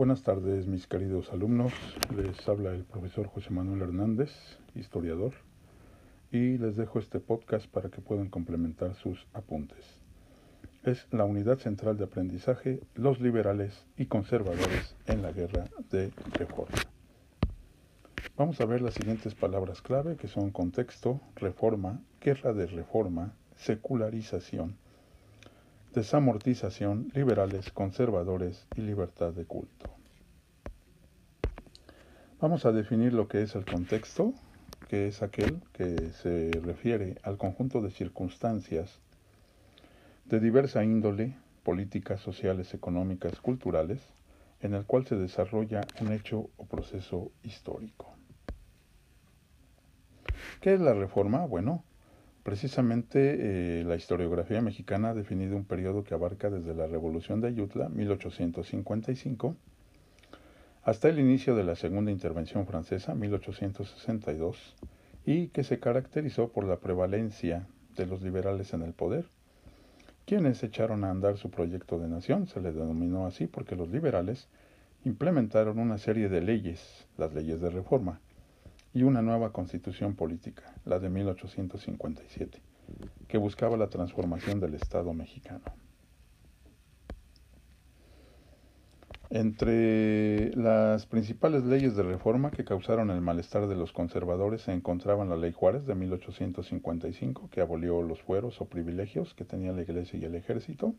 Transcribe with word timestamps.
Buenas 0.00 0.22
tardes, 0.22 0.66
mis 0.66 0.86
queridos 0.86 1.30
alumnos. 1.30 1.74
Les 2.16 2.48
habla 2.48 2.70
el 2.70 2.84
profesor 2.84 3.26
José 3.26 3.50
Manuel 3.50 3.82
Hernández, 3.82 4.30
historiador, 4.74 5.34
y 6.32 6.56
les 6.56 6.76
dejo 6.76 6.98
este 6.98 7.20
podcast 7.20 7.66
para 7.66 7.90
que 7.90 8.00
puedan 8.00 8.30
complementar 8.30 8.94
sus 8.94 9.26
apuntes. 9.34 9.84
Es 10.84 11.06
la 11.10 11.26
unidad 11.26 11.58
central 11.58 11.98
de 11.98 12.04
aprendizaje, 12.04 12.80
los 12.94 13.20
liberales 13.20 13.84
y 13.98 14.06
conservadores 14.06 14.96
en 15.04 15.20
la 15.20 15.32
guerra 15.32 15.66
de 15.90 16.10
reforma. 16.32 16.78
Vamos 18.38 18.58
a 18.62 18.64
ver 18.64 18.80
las 18.80 18.94
siguientes 18.94 19.34
palabras 19.34 19.82
clave 19.82 20.16
que 20.16 20.28
son 20.28 20.50
contexto, 20.50 21.20
reforma, 21.36 22.00
guerra 22.22 22.54
de 22.54 22.68
reforma, 22.68 23.34
secularización, 23.54 24.78
desamortización, 25.92 27.10
liberales, 27.14 27.72
conservadores 27.72 28.66
y 28.76 28.82
libertad 28.82 29.32
de 29.32 29.44
culto. 29.44 29.90
Vamos 32.40 32.64
a 32.64 32.72
definir 32.72 33.12
lo 33.12 33.28
que 33.28 33.42
es 33.42 33.54
el 33.54 33.64
contexto, 33.64 34.32
que 34.88 35.08
es 35.08 35.22
aquel 35.22 35.60
que 35.72 36.10
se 36.12 36.50
refiere 36.64 37.18
al 37.22 37.36
conjunto 37.38 37.82
de 37.82 37.90
circunstancias 37.90 39.00
de 40.24 40.40
diversa 40.40 40.84
índole, 40.84 41.36
políticas, 41.64 42.20
sociales, 42.20 42.72
económicas, 42.72 43.40
culturales, 43.40 44.00
en 44.60 44.74
el 44.74 44.84
cual 44.84 45.06
se 45.06 45.16
desarrolla 45.16 45.80
un 46.00 46.12
hecho 46.12 46.50
o 46.56 46.66
proceso 46.66 47.32
histórico. 47.42 48.06
¿Qué 50.60 50.74
es 50.74 50.80
la 50.80 50.94
reforma? 50.94 51.46
Bueno, 51.46 51.84
precisamente 52.42 53.80
eh, 53.80 53.84
la 53.84 53.96
historiografía 53.96 54.60
mexicana 54.60 55.10
ha 55.10 55.14
definido 55.14 55.56
un 55.56 55.64
periodo 55.64 56.04
que 56.04 56.14
abarca 56.14 56.50
desde 56.50 56.74
la 56.74 56.86
Revolución 56.86 57.40
de 57.40 57.48
Ayutla, 57.48 57.88
1855, 57.88 59.56
hasta 60.82 61.08
el 61.08 61.18
inicio 61.18 61.54
de 61.54 61.64
la 61.64 61.76
Segunda 61.76 62.10
Intervención 62.10 62.66
Francesa, 62.66 63.14
1862, 63.14 64.76
y 65.26 65.48
que 65.48 65.64
se 65.64 65.78
caracterizó 65.78 66.48
por 66.48 66.64
la 66.64 66.78
prevalencia 66.78 67.66
de 67.96 68.06
los 68.06 68.22
liberales 68.22 68.72
en 68.72 68.82
el 68.82 68.94
poder, 68.94 69.26
quienes 70.24 70.62
echaron 70.62 71.04
a 71.04 71.10
andar 71.10 71.36
su 71.36 71.50
proyecto 71.50 71.98
de 71.98 72.08
nación, 72.08 72.46
se 72.46 72.60
le 72.60 72.72
denominó 72.72 73.26
así 73.26 73.46
porque 73.46 73.76
los 73.76 73.90
liberales 73.90 74.48
implementaron 75.04 75.78
una 75.78 75.98
serie 75.98 76.28
de 76.28 76.40
leyes, 76.40 77.06
las 77.18 77.34
leyes 77.34 77.60
de 77.60 77.70
reforma, 77.70 78.20
y 78.92 79.02
una 79.02 79.22
nueva 79.22 79.52
constitución 79.52 80.14
política, 80.14 80.74
la 80.84 80.98
de 80.98 81.08
1857, 81.10 82.60
que 83.28 83.38
buscaba 83.38 83.76
la 83.76 83.88
transformación 83.88 84.60
del 84.60 84.74
Estado 84.74 85.12
mexicano. 85.12 85.62
Entre 89.32 90.52
las 90.56 91.06
principales 91.06 91.62
leyes 91.62 91.94
de 91.94 92.02
reforma 92.02 92.50
que 92.50 92.64
causaron 92.64 93.10
el 93.10 93.20
malestar 93.20 93.68
de 93.68 93.76
los 93.76 93.92
conservadores 93.92 94.62
se 94.62 94.72
encontraban 94.72 95.28
la 95.28 95.36
Ley 95.36 95.52
Juárez 95.52 95.86
de 95.86 95.94
1855, 95.94 97.48
que 97.48 97.60
abolió 97.60 98.02
los 98.02 98.20
fueros 98.20 98.60
o 98.60 98.64
privilegios 98.64 99.34
que 99.34 99.44
tenía 99.44 99.70
la 99.70 99.82
Iglesia 99.82 100.18
y 100.18 100.24
el 100.24 100.34
Ejército, 100.34 100.94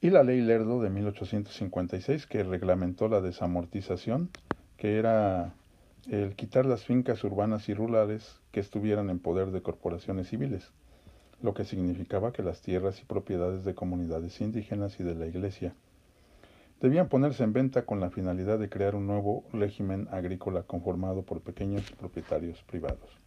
y 0.00 0.10
la 0.10 0.22
Ley 0.22 0.42
Lerdo 0.42 0.80
de 0.80 0.90
1856, 0.90 2.28
que 2.28 2.44
reglamentó 2.44 3.08
la 3.08 3.20
desamortización, 3.20 4.30
que 4.76 4.96
era 4.96 5.54
el 6.08 6.34
quitar 6.34 6.66
las 6.66 6.84
fincas 6.84 7.22
urbanas 7.24 7.68
y 7.68 7.74
rurales 7.74 8.40
que 8.52 8.60
estuvieran 8.60 9.10
en 9.10 9.18
poder 9.18 9.50
de 9.50 9.62
corporaciones 9.62 10.28
civiles, 10.28 10.72
lo 11.42 11.54
que 11.54 11.64
significaba 11.64 12.32
que 12.32 12.42
las 12.42 12.62
tierras 12.62 13.00
y 13.00 13.04
propiedades 13.04 13.64
de 13.64 13.74
comunidades 13.74 14.40
indígenas 14.40 14.98
y 15.00 15.04
de 15.04 15.14
la 15.14 15.26
Iglesia 15.26 15.74
debían 16.80 17.08
ponerse 17.08 17.44
en 17.44 17.52
venta 17.52 17.84
con 17.84 18.00
la 18.00 18.10
finalidad 18.10 18.58
de 18.58 18.70
crear 18.70 18.94
un 18.94 19.06
nuevo 19.06 19.44
régimen 19.52 20.08
agrícola 20.10 20.62
conformado 20.62 21.22
por 21.22 21.40
pequeños 21.40 21.90
propietarios 21.92 22.62
privados. 22.62 23.18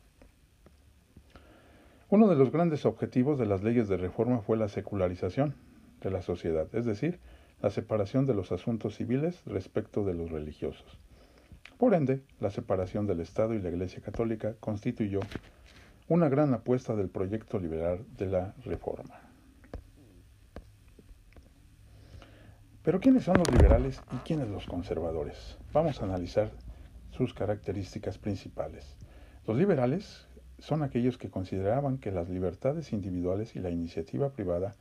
Uno 2.09 2.28
de 2.28 2.35
los 2.35 2.51
grandes 2.51 2.85
objetivos 2.85 3.38
de 3.38 3.45
las 3.45 3.63
leyes 3.63 3.88
de 3.88 3.97
reforma 3.97 4.40
fue 4.40 4.57
la 4.57 4.67
secularización 4.67 5.55
de 6.01 6.11
la 6.11 6.22
sociedad, 6.22 6.67
es 6.73 6.85
decir, 6.85 7.19
la 7.61 7.69
separación 7.69 8.25
de 8.25 8.34
los 8.34 8.51
asuntos 8.51 8.95
civiles 8.95 9.41
respecto 9.45 10.03
de 10.03 10.13
los 10.13 10.31
religiosos. 10.31 11.03
Por 11.83 11.95
ende, 11.95 12.23
la 12.39 12.49
separación 12.49 13.07
del 13.07 13.19
Estado 13.19 13.53
y 13.53 13.61
la 13.61 13.67
Iglesia 13.67 14.01
Católica 14.01 14.55
constituyó 14.61 15.19
una 16.07 16.29
gran 16.29 16.53
apuesta 16.53 16.95
del 16.95 17.09
proyecto 17.09 17.59
liberal 17.59 18.05
de 18.17 18.27
la 18.27 18.53
Reforma. 18.63 19.19
Pero 22.83 23.01
¿quiénes 23.01 23.25
son 23.25 23.38
los 23.38 23.51
liberales 23.51 24.01
y 24.13 24.16
quiénes 24.19 24.47
los 24.47 24.66
conservadores? 24.66 25.57
Vamos 25.73 26.01
a 26.01 26.05
analizar 26.05 26.51
sus 27.11 27.33
características 27.33 28.17
principales. 28.17 28.95
Los 29.45 29.57
liberales 29.57 30.25
son 30.59 30.83
aquellos 30.83 31.17
que 31.17 31.29
consideraban 31.29 31.97
que 31.97 32.13
las 32.13 32.29
libertades 32.29 32.93
individuales 32.93 33.57
y 33.57 33.59
la 33.59 33.72
iniciativa 33.72 34.29
privada 34.29 34.73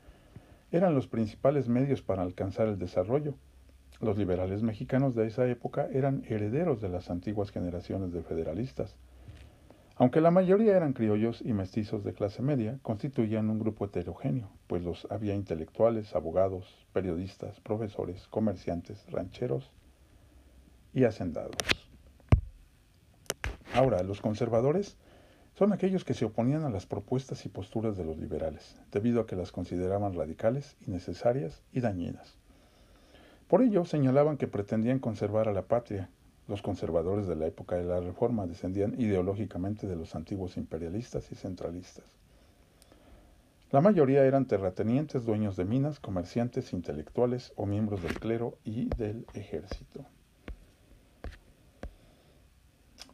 eran 0.70 0.94
los 0.94 1.08
principales 1.08 1.68
medios 1.68 2.00
para 2.00 2.22
alcanzar 2.22 2.68
el 2.68 2.78
desarrollo 2.78 3.34
los 4.02 4.18
liberales 4.18 4.62
mexicanos 4.62 5.14
de 5.14 5.28
esa 5.28 5.46
época 5.46 5.88
eran 5.92 6.24
herederos 6.26 6.80
de 6.80 6.88
las 6.88 7.08
antiguas 7.08 7.52
generaciones 7.52 8.12
de 8.12 8.22
federalistas. 8.22 8.96
Aunque 9.94 10.20
la 10.20 10.32
mayoría 10.32 10.76
eran 10.76 10.92
criollos 10.92 11.40
y 11.40 11.52
mestizos 11.52 12.02
de 12.02 12.12
clase 12.12 12.42
media, 12.42 12.80
constituían 12.82 13.48
un 13.48 13.60
grupo 13.60 13.84
heterogéneo, 13.84 14.50
pues 14.66 14.82
los 14.82 15.06
había 15.08 15.34
intelectuales, 15.34 16.16
abogados, 16.16 16.84
periodistas, 16.92 17.60
profesores, 17.60 18.26
comerciantes, 18.26 19.06
rancheros 19.08 19.70
y 20.92 21.04
hacendados. 21.04 21.56
Ahora, 23.72 24.02
los 24.02 24.20
conservadores 24.20 24.96
son 25.54 25.72
aquellos 25.72 26.04
que 26.04 26.14
se 26.14 26.24
oponían 26.24 26.64
a 26.64 26.70
las 26.70 26.86
propuestas 26.86 27.46
y 27.46 27.50
posturas 27.50 27.96
de 27.96 28.04
los 28.04 28.18
liberales, 28.18 28.80
debido 28.91 29.20
a 29.20 29.26
que 29.26 29.36
las 29.36 29.52
consideraban 29.52 30.14
radicales, 30.14 30.76
innecesarias 30.86 31.62
y 31.72 31.80
dañinas. 31.80 32.41
Por 33.52 33.60
ello 33.60 33.84
señalaban 33.84 34.38
que 34.38 34.48
pretendían 34.48 34.98
conservar 34.98 35.46
a 35.46 35.52
la 35.52 35.60
patria. 35.60 36.08
Los 36.48 36.62
conservadores 36.62 37.26
de 37.26 37.36
la 37.36 37.46
época 37.46 37.76
de 37.76 37.84
la 37.84 38.00
Reforma 38.00 38.46
descendían 38.46 38.98
ideológicamente 38.98 39.86
de 39.86 39.94
los 39.94 40.14
antiguos 40.14 40.56
imperialistas 40.56 41.30
y 41.30 41.34
centralistas. 41.34 42.06
La 43.70 43.82
mayoría 43.82 44.24
eran 44.24 44.46
terratenientes, 44.46 45.26
dueños 45.26 45.56
de 45.56 45.66
minas, 45.66 46.00
comerciantes, 46.00 46.72
intelectuales 46.72 47.52
o 47.54 47.66
miembros 47.66 48.02
del 48.02 48.18
clero 48.18 48.56
y 48.64 48.88
del 48.96 49.26
ejército. 49.34 50.06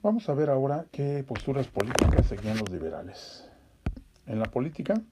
Vamos 0.03 0.28
a 0.28 0.34
ver 0.34 0.50
ahora 0.50 0.87
qué 0.93 1.25
posturas 1.27 1.66
políticas 1.66 2.27
seguían 2.27 2.59
los 2.59 2.71
liberales. 2.71 3.50
En 4.25 4.38
la 4.38 4.47
política, 4.47 5.03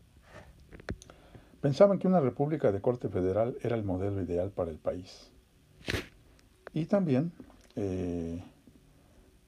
Pensaban 1.66 1.98
que 1.98 2.06
una 2.06 2.20
república 2.20 2.70
de 2.70 2.80
corte 2.80 3.08
federal 3.08 3.58
era 3.60 3.74
el 3.74 3.82
modelo 3.82 4.22
ideal 4.22 4.52
para 4.52 4.70
el 4.70 4.78
país. 4.78 5.32
Y 6.72 6.84
también 6.84 7.32
eh, 7.74 8.40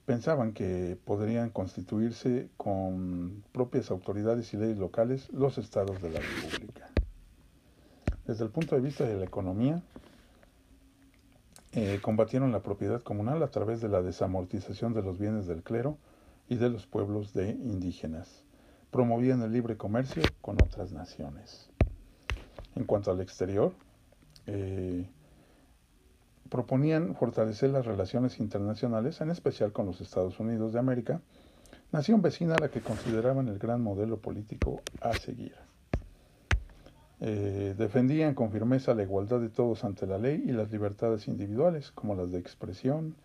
pensaban 0.05 0.51
que 0.51 0.97
podrían 1.05 1.49
constituirse 1.49 2.49
con 2.57 3.45
propias 3.53 3.89
autoridades 3.89 4.53
y 4.53 4.57
leyes 4.57 4.77
locales 4.77 5.31
los 5.31 5.57
estados 5.57 6.01
de 6.01 6.09
la 6.09 6.19
república. 6.19 6.89
Desde 8.27 8.43
el 8.43 8.51
punto 8.51 8.75
de 8.75 8.81
vista 8.81 9.05
de 9.05 9.15
la 9.15 9.23
economía, 9.23 9.81
eh, 11.71 11.99
combatieron 12.01 12.51
la 12.51 12.63
propiedad 12.63 13.01
comunal 13.01 13.41
a 13.43 13.49
través 13.49 13.79
de 13.79 13.87
la 13.87 14.01
desamortización 14.01 14.93
de 14.93 15.03
los 15.03 15.19
bienes 15.19 15.47
del 15.47 15.63
clero 15.63 15.97
y 16.49 16.57
de 16.57 16.69
los 16.69 16.85
pueblos 16.85 17.31
de 17.33 17.51
indígenas. 17.51 18.43
Promovían 18.91 19.41
el 19.41 19.53
libre 19.53 19.77
comercio 19.77 20.23
con 20.41 20.61
otras 20.61 20.91
naciones. 20.91 21.68
En 22.75 22.83
cuanto 22.85 23.11
al 23.11 23.21
exterior, 23.21 23.73
eh, 24.45 25.05
proponían 26.49 27.15
fortalecer 27.15 27.69
las 27.69 27.85
relaciones 27.85 28.39
internacionales, 28.39 29.21
en 29.21 29.29
especial 29.29 29.71
con 29.71 29.85
los 29.85 30.01
Estados 30.01 30.39
Unidos 30.39 30.73
de 30.73 30.79
América, 30.79 31.21
nación 31.91 32.21
vecina 32.21 32.55
a 32.55 32.59
la 32.59 32.69
que 32.69 32.81
consideraban 32.81 33.47
el 33.47 33.59
gran 33.59 33.81
modelo 33.81 34.17
político 34.17 34.81
a 35.01 35.13
seguir. 35.13 35.55
Eh, 37.21 37.75
defendían 37.77 38.33
con 38.33 38.51
firmeza 38.51 38.93
la 38.93 39.03
igualdad 39.03 39.41
de 39.41 39.49
todos 39.49 39.83
ante 39.83 40.07
la 40.07 40.17
ley 40.17 40.41
y 40.45 40.51
las 40.51 40.71
libertades 40.71 41.27
individuales, 41.27 41.91
como 41.91 42.15
las 42.15 42.31
de 42.31 42.39
expresión, 42.39 43.15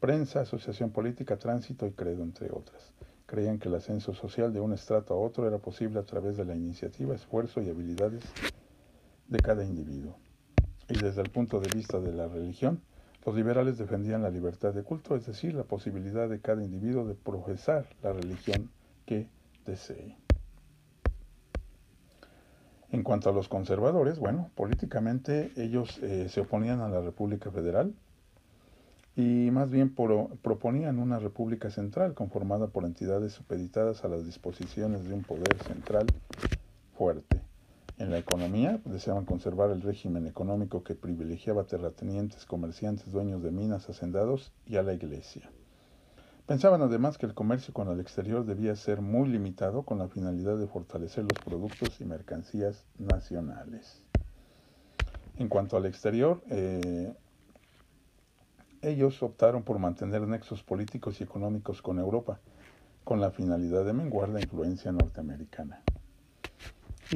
prensa, 0.00 0.40
asociación 0.40 0.90
política, 0.90 1.36
tránsito 1.36 1.86
y 1.86 1.92
credo, 1.92 2.22
entre 2.22 2.50
otras. 2.50 2.92
Creían 3.26 3.58
que 3.58 3.68
el 3.68 3.74
ascenso 3.74 4.14
social 4.14 4.52
de 4.52 4.60
un 4.60 4.72
estrato 4.72 5.14
a 5.14 5.18
otro 5.18 5.46
era 5.46 5.58
posible 5.58 5.98
a 5.98 6.04
través 6.04 6.36
de 6.36 6.44
la 6.44 6.54
iniciativa, 6.54 7.14
esfuerzo 7.14 7.60
y 7.60 7.68
habilidades 7.68 8.24
de 9.28 9.38
cada 9.40 9.64
individuo. 9.64 10.16
Y 10.88 10.98
desde 10.98 11.22
el 11.22 11.30
punto 11.30 11.60
de 11.60 11.70
vista 11.74 11.98
de 12.00 12.12
la 12.12 12.28
religión, 12.28 12.80
los 13.24 13.34
liberales 13.34 13.78
defendían 13.78 14.22
la 14.22 14.30
libertad 14.30 14.74
de 14.74 14.82
culto, 14.82 15.16
es 15.16 15.26
decir, 15.26 15.54
la 15.54 15.64
posibilidad 15.64 16.28
de 16.28 16.40
cada 16.40 16.62
individuo 16.62 17.06
de 17.06 17.14
profesar 17.14 17.86
la 18.02 18.12
religión 18.12 18.70
que 19.06 19.28
desee. 19.64 20.16
En 22.90 23.02
cuanto 23.02 23.30
a 23.30 23.32
los 23.32 23.48
conservadores, 23.48 24.18
bueno, 24.18 24.50
políticamente 24.54 25.52
ellos 25.56 25.98
eh, 26.02 26.28
se 26.28 26.42
oponían 26.42 26.80
a 26.80 26.88
la 26.88 27.00
República 27.00 27.50
Federal 27.50 27.94
y 29.16 29.50
más 29.50 29.70
bien 29.70 29.94
proponían 29.94 30.98
una 30.98 31.18
república 31.18 31.70
central 31.70 32.14
conformada 32.14 32.66
por 32.66 32.84
entidades 32.84 33.32
supeditadas 33.32 34.04
a 34.04 34.08
las 34.08 34.24
disposiciones 34.24 35.04
de 35.08 35.14
un 35.14 35.22
poder 35.22 35.56
central 35.66 36.06
fuerte. 36.96 37.43
En 37.96 38.10
la 38.10 38.18
economía 38.18 38.80
deseaban 38.84 39.24
conservar 39.24 39.70
el 39.70 39.80
régimen 39.80 40.26
económico 40.26 40.82
que 40.82 40.96
privilegiaba 40.96 41.64
terratenientes, 41.64 42.44
comerciantes, 42.44 43.12
dueños 43.12 43.40
de 43.42 43.52
minas, 43.52 43.88
hacendados 43.88 44.52
y 44.66 44.76
a 44.76 44.82
la 44.82 44.94
iglesia. 44.94 45.48
Pensaban 46.46 46.82
además 46.82 47.18
que 47.18 47.26
el 47.26 47.34
comercio 47.34 47.72
con 47.72 47.88
el 47.88 48.00
exterior 48.00 48.44
debía 48.44 48.74
ser 48.74 49.00
muy 49.00 49.28
limitado 49.28 49.84
con 49.84 49.98
la 49.98 50.08
finalidad 50.08 50.58
de 50.58 50.66
fortalecer 50.66 51.22
los 51.22 51.38
productos 51.44 52.00
y 52.00 52.04
mercancías 52.04 52.84
nacionales. 52.98 54.02
En 55.36 55.48
cuanto 55.48 55.76
al 55.76 55.86
exterior, 55.86 56.42
eh, 56.50 57.14
ellos 58.82 59.22
optaron 59.22 59.62
por 59.62 59.78
mantener 59.78 60.22
nexos 60.22 60.64
políticos 60.64 61.20
y 61.20 61.24
económicos 61.24 61.80
con 61.80 62.00
Europa, 62.00 62.40
con 63.04 63.20
la 63.20 63.30
finalidad 63.30 63.84
de 63.84 63.92
menguar 63.92 64.30
la 64.30 64.40
influencia 64.40 64.90
norteamericana. 64.90 65.83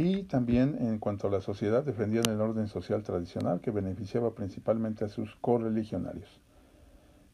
Y 0.01 0.23
también 0.23 0.77
en 0.79 1.01
cuanto 1.01 1.27
a 1.27 1.31
la 1.33 1.41
sociedad, 1.41 1.83
defendían 1.83 2.29
el 2.29 2.41
orden 2.41 2.69
social 2.69 3.03
tradicional 3.03 3.61
que 3.61 3.73
beneficiaba 3.73 4.33
principalmente 4.33 5.05
a 5.05 5.09
sus 5.09 5.35
correligionarios. 5.41 6.41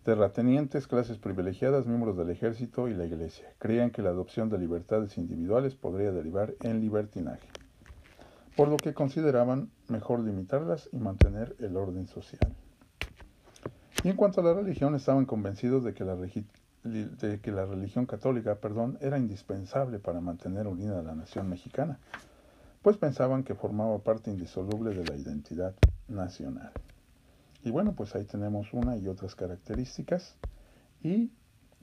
Terratenientes, 0.02 0.86
clases 0.86 1.18
privilegiadas, 1.18 1.84
miembros 1.84 2.16
del 2.16 2.30
ejército 2.30 2.88
y 2.88 2.94
la 2.94 3.04
iglesia. 3.04 3.52
Creían 3.58 3.90
que 3.90 4.00
la 4.00 4.08
adopción 4.08 4.48
de 4.48 4.56
libertades 4.56 5.18
individuales 5.18 5.74
podría 5.74 6.10
derivar 6.10 6.54
en 6.62 6.80
libertinaje, 6.80 7.46
por 8.56 8.68
lo 8.68 8.78
que 8.78 8.94
consideraban 8.94 9.68
mejor 9.88 10.20
limitarlas 10.20 10.88
y 10.90 10.96
mantener 10.96 11.54
el 11.58 11.76
orden 11.76 12.06
social. 12.06 12.50
Y 14.04 14.08
en 14.08 14.16
cuanto 14.16 14.40
a 14.40 14.44
la 14.44 14.54
religión, 14.54 14.94
estaban 14.94 15.26
convencidos 15.26 15.84
de 15.84 15.92
que 15.92 16.04
la, 16.04 16.16
de 16.16 17.40
que 17.42 17.52
la 17.52 17.66
religión 17.66 18.06
católica 18.06 18.54
perdón, 18.54 18.96
era 19.02 19.18
indispensable 19.18 19.98
para 19.98 20.22
mantener 20.22 20.66
unida 20.66 21.00
a 21.00 21.02
la 21.02 21.14
nación 21.14 21.50
mexicana, 21.50 21.98
pues 22.84 22.96
pensaban 22.96 23.42
que 23.42 23.56
formaba 23.56 23.98
parte 23.98 24.30
indisoluble 24.30 24.94
de 24.94 25.04
la 25.04 25.16
identidad 25.16 25.74
nacional. 26.06 26.70
Y 27.64 27.72
bueno, 27.72 27.94
pues 27.96 28.14
ahí 28.14 28.24
tenemos 28.24 28.72
una 28.72 28.96
y 28.96 29.08
otras 29.08 29.34
características 29.34 30.36
y 31.02 31.32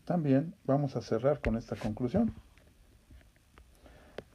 también 0.06 0.56
vamos 0.64 0.96
a 0.96 1.02
cerrar 1.02 1.42
con 1.42 1.58
esta 1.58 1.76
conclusión. 1.76 2.34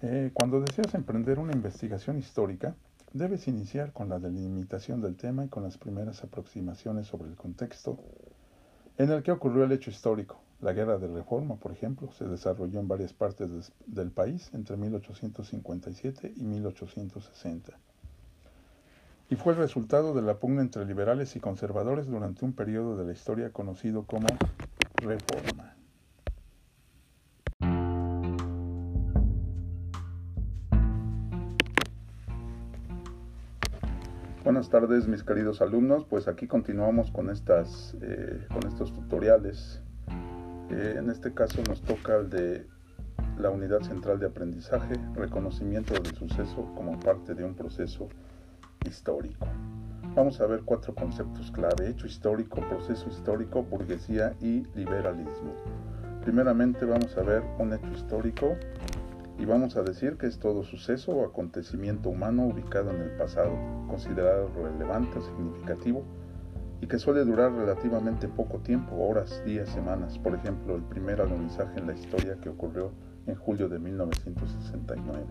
Eh, 0.03 0.31
cuando 0.35 0.61
deseas 0.61 0.93
emprender 0.95 1.39
una 1.39 1.55
investigación 1.55 2.19
histórica, 2.19 2.75
Debes 3.17 3.49
iniciar 3.49 3.95
con 3.95 4.11
la 4.11 4.19
delimitación 4.19 5.01
del 5.01 5.17
tema 5.17 5.47
y 5.47 5.49
con 5.49 5.63
las 5.63 5.79
primeras 5.79 6.23
aproximaciones 6.23 7.07
sobre 7.07 7.31
el 7.31 7.35
contexto 7.35 7.99
en 8.99 9.11
el 9.11 9.23
que 9.23 9.33
ocurrió 9.33 9.65
el 9.65 9.73
hecho 9.73 9.89
histórico. 9.89 10.39
La 10.61 10.73
guerra 10.73 10.99
de 10.99 11.09
reforma, 11.09 11.57
por 11.57 11.73
ejemplo, 11.73 12.11
se 12.13 12.25
desarrolló 12.25 12.81
en 12.81 12.89
varias 12.89 13.13
partes 13.13 13.73
del 13.87 14.11
país 14.11 14.51
entre 14.55 14.77
1857 14.77 16.33
y 16.37 16.45
1860 16.45 17.79
y 19.29 19.35
fue 19.37 19.55
el 19.55 19.59
resultado 19.59 20.15
de 20.15 20.23
la 20.23 20.39
pugna 20.39 20.63
entre 20.63 20.85
liberales 20.85 21.35
y 21.35 21.41
conservadores 21.41 22.07
durante 22.07 22.45
un 22.45 22.53
periodo 22.53 22.97
de 22.97 23.05
la 23.05 23.13
historia 23.13 23.51
conocido 23.53 24.05
como 24.05 24.29
Reforma. 25.03 25.75
Buenas 34.45 34.71
tardes 34.71 35.09
mis 35.09 35.25
queridos 35.25 35.61
alumnos, 35.61 36.05
pues 36.05 36.29
aquí 36.29 36.47
continuamos 36.47 37.11
con, 37.11 37.31
estas, 37.31 37.97
eh, 38.01 38.47
con 38.49 38.65
estos 38.71 38.93
tutoriales. 38.95 39.83
Eh, 40.71 40.97
en 40.99 41.11
este 41.11 41.33
caso 41.33 41.63
nos 41.69 41.83
toca 41.83 42.17
el 42.17 42.31
de 42.31 42.67
la 43.39 43.51
unidad 43.51 43.83
central 43.83 44.19
de 44.19 44.27
aprendizaje, 44.27 44.95
reconocimiento 45.15 45.95
del 45.95 46.15
suceso 46.15 46.73
como 46.75 46.99
parte 46.99 47.35
de 47.35 47.45
un 47.45 47.55
proceso 47.55 48.09
histórico. 48.85 49.47
Vamos 50.15 50.41
a 50.41 50.47
ver 50.47 50.63
cuatro 50.65 50.95
conceptos 50.95 51.51
clave, 51.51 51.91
hecho 51.91 52.07
histórico, 52.07 52.61
proceso 52.69 53.09
histórico, 53.09 53.63
burguesía 53.63 54.35
y 54.41 54.65
liberalismo. 54.75 55.55
Primeramente 56.23 56.85
vamos 56.87 57.17
a 57.17 57.23
ver 57.23 57.43
un 57.59 57.73
hecho 57.75 57.93
histórico 57.93 58.57
y 59.39 59.45
vamos 59.45 59.77
a 59.77 59.83
decir 59.83 60.17
que 60.17 60.27
es 60.27 60.39
todo 60.39 60.65
suceso 60.65 61.13
o 61.13 61.27
acontecimiento 61.27 62.09
humano 62.09 62.47
ubicado 62.47 62.91
en 62.91 63.03
el 63.03 63.11
pasado, 63.11 63.53
considerado 63.87 64.51
relevante 64.55 65.19
o 65.19 65.23
significativo, 65.23 66.03
y 66.81 66.87
que 66.87 66.99
suele 66.99 67.25
durar 67.25 67.53
relativamente 67.53 68.29
poco 68.29 68.59
tiempo, 68.59 68.97
horas, 68.97 69.43
días, 69.45 69.69
semanas. 69.71 70.19
Por 70.19 70.35
ejemplo, 70.35 70.77
el 70.77 70.83
primer 70.83 71.21
alunizaje 71.21 71.79
en 71.79 71.87
la 71.87 71.95
historia 71.95 72.37
que 72.41 72.49
ocurrió 72.49 72.93
en 73.27 73.35
julio 73.35 73.69
de 73.69 73.79
1969. 73.79 75.27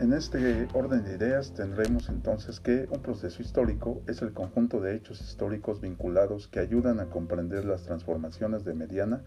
En 0.00 0.12
este 0.12 0.66
orden 0.74 1.04
de 1.04 1.14
ideas 1.14 1.54
tendremos 1.54 2.08
entonces 2.08 2.58
que 2.58 2.88
un 2.90 3.02
proceso 3.02 3.40
histórico 3.40 4.02
es 4.08 4.20
el 4.20 4.32
conjunto 4.32 4.80
de 4.80 4.96
hechos 4.96 5.20
históricos 5.20 5.80
vinculados 5.80 6.48
que 6.48 6.58
ayudan 6.58 6.98
a 6.98 7.06
comprender 7.06 7.64
las 7.64 7.84
transformaciones 7.84 8.64
de 8.64 8.74
mediana 8.74 9.22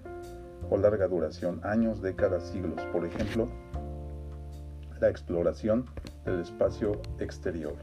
o 0.69 0.77
larga 0.77 1.07
duración, 1.07 1.61
años, 1.63 2.01
décadas, 2.01 2.49
siglos. 2.49 2.81
Por 2.91 3.05
ejemplo, 3.05 3.47
la 4.99 5.09
exploración 5.09 5.85
del 6.25 6.41
espacio 6.41 7.01
exterior. 7.19 7.75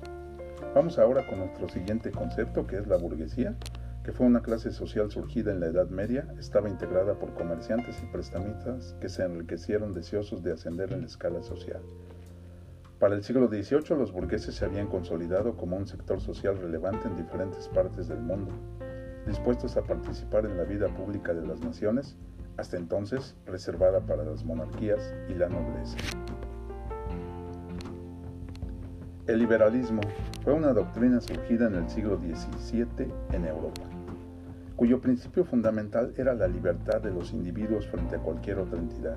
Vamos 0.75 0.99
ahora 0.99 1.27
con 1.27 1.39
nuestro 1.41 1.69
siguiente 1.69 2.11
concepto, 2.11 2.67
que 2.67 2.79
es 2.79 2.87
la 2.87 2.97
burguesía, 2.97 3.57
que 4.05 4.13
fue 4.13 4.27
una 4.27 4.43
clase 4.43 4.73
social 4.73 5.11
surgida 5.11 5.53
en 5.53 5.61
la 5.61 5.67
Edad 5.67 5.89
Media, 5.89 6.27
estaba 6.39 6.69
integrada 6.69 7.19
por 7.19 7.35
comerciantes 7.35 8.03
y 8.03 8.07
prestamistas 8.07 8.97
que 9.01 9.09
se 9.09 9.23
enriquecieron 9.23 9.93
deseosos 9.93 10.43
de 10.43 10.53
ascender 10.53 10.93
en 10.93 11.03
la 11.03 11.07
escala 11.07 11.43
social. 11.43 11.83
Para 12.99 13.15
el 13.15 13.23
siglo 13.23 13.49
XVIII 13.49 13.97
los 13.99 14.13
burgueses 14.13 14.55
se 14.55 14.65
habían 14.65 14.89
consolidado 14.89 15.57
como 15.57 15.77
un 15.77 15.87
sector 15.87 16.21
social 16.21 16.57
relevante 16.57 17.07
en 17.07 17.17
diferentes 17.17 17.69
partes 17.69 18.09
del 18.09 18.21
mundo, 18.21 18.53
dispuestos 19.27 19.77
a 19.77 19.83
participar 19.83 20.47
en 20.47 20.57
la 20.57 20.65
vida 20.65 20.89
pública 20.89 21.35
de 21.35 21.47
las 21.47 21.61
naciones 21.61 22.17
hasta 22.57 22.77
entonces 22.77 23.37
reservada 23.47 24.01
para 24.01 24.25
las 24.25 24.45
monarquías 24.45 25.15
y 25.29 25.35
la 25.35 25.49
nobleza. 25.49 25.97
El 29.29 29.39
liberalismo 29.39 30.01
fue 30.43 30.53
una 30.53 30.73
doctrina 30.73 31.21
surgida 31.21 31.69
en 31.69 31.77
el 31.77 31.89
siglo 31.89 32.19
XVII 32.19 33.07
en 33.31 33.45
Europa, 33.45 33.83
cuyo 34.75 35.01
principio 35.01 35.45
fundamental 35.45 36.13
era 36.17 36.35
la 36.35 36.49
libertad 36.49 37.01
de 37.01 37.13
los 37.13 37.33
individuos 37.33 37.87
frente 37.87 38.17
a 38.17 38.19
cualquier 38.19 38.59
otra 38.59 38.81
entidad, 38.81 39.17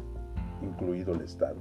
incluido 0.62 1.16
el 1.16 1.22
Estado. 1.22 1.56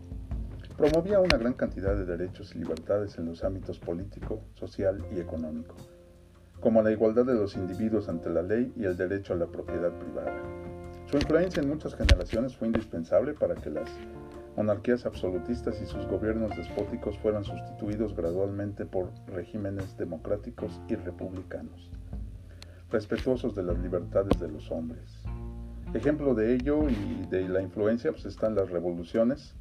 Promovía 0.77 1.21
una 1.21 1.39
gran 1.39 1.55
cantidad 1.55 1.97
de 1.97 2.05
derechos 2.05 2.55
y 2.55 2.59
libertades 2.59 3.17
en 3.17 3.25
los 3.25 3.43
ámbitos 3.45 3.79
político, 3.79 4.43
social 4.53 5.03
y 5.17 5.21
económico, 5.21 5.77
como 6.61 6.83
la 6.83 6.93
igualdad 6.93 7.25
de 7.25 7.35
los 7.35 7.57
individuos 7.57 8.11
ante 8.11 8.29
la 8.29 8.43
ley 8.43 8.75
y 8.77 8.85
el 8.85 8.95
derecho 8.95 9.33
a 9.33 9.37
la 9.37 9.47
propiedad 9.47 9.93
privada. 9.93 10.35
Su 11.07 11.17
influencia 11.17 11.63
en 11.63 11.71
muchas 11.71 11.95
generaciones 11.95 12.55
fue 12.55 12.69
indispensable 12.69 13.33
para 13.33 13.55
que 13.55 13.71
las 13.71 13.89
monarquías 14.57 15.07
absolutistas 15.07 15.81
y 15.83 15.87
sus 15.87 16.07
gobiernos 16.07 16.57
despóticos 16.57 17.19
fueran 17.19 17.45
sustituidos 17.45 18.15
gradualmente 18.15 18.87
por 18.87 19.11
regímenes 19.27 19.97
democráticos 19.97 20.81
y 20.89 20.95
republicanos, 20.95 21.91
respetuosos 22.91 23.55
de 23.55 23.65
las 23.65 23.79
libertades 23.79 24.39
de 24.39 24.49
los 24.49 24.71
hombres. 24.71 25.23
Ejemplo 25.93 26.35
de 26.35 26.55
ello 26.55 26.89
y 26.89 27.27
de 27.31 27.49
la 27.49 27.63
influencia 27.63 28.13
pues, 28.13 28.25
están 28.25 28.55
las 28.55 28.71
revoluciones 28.71 29.55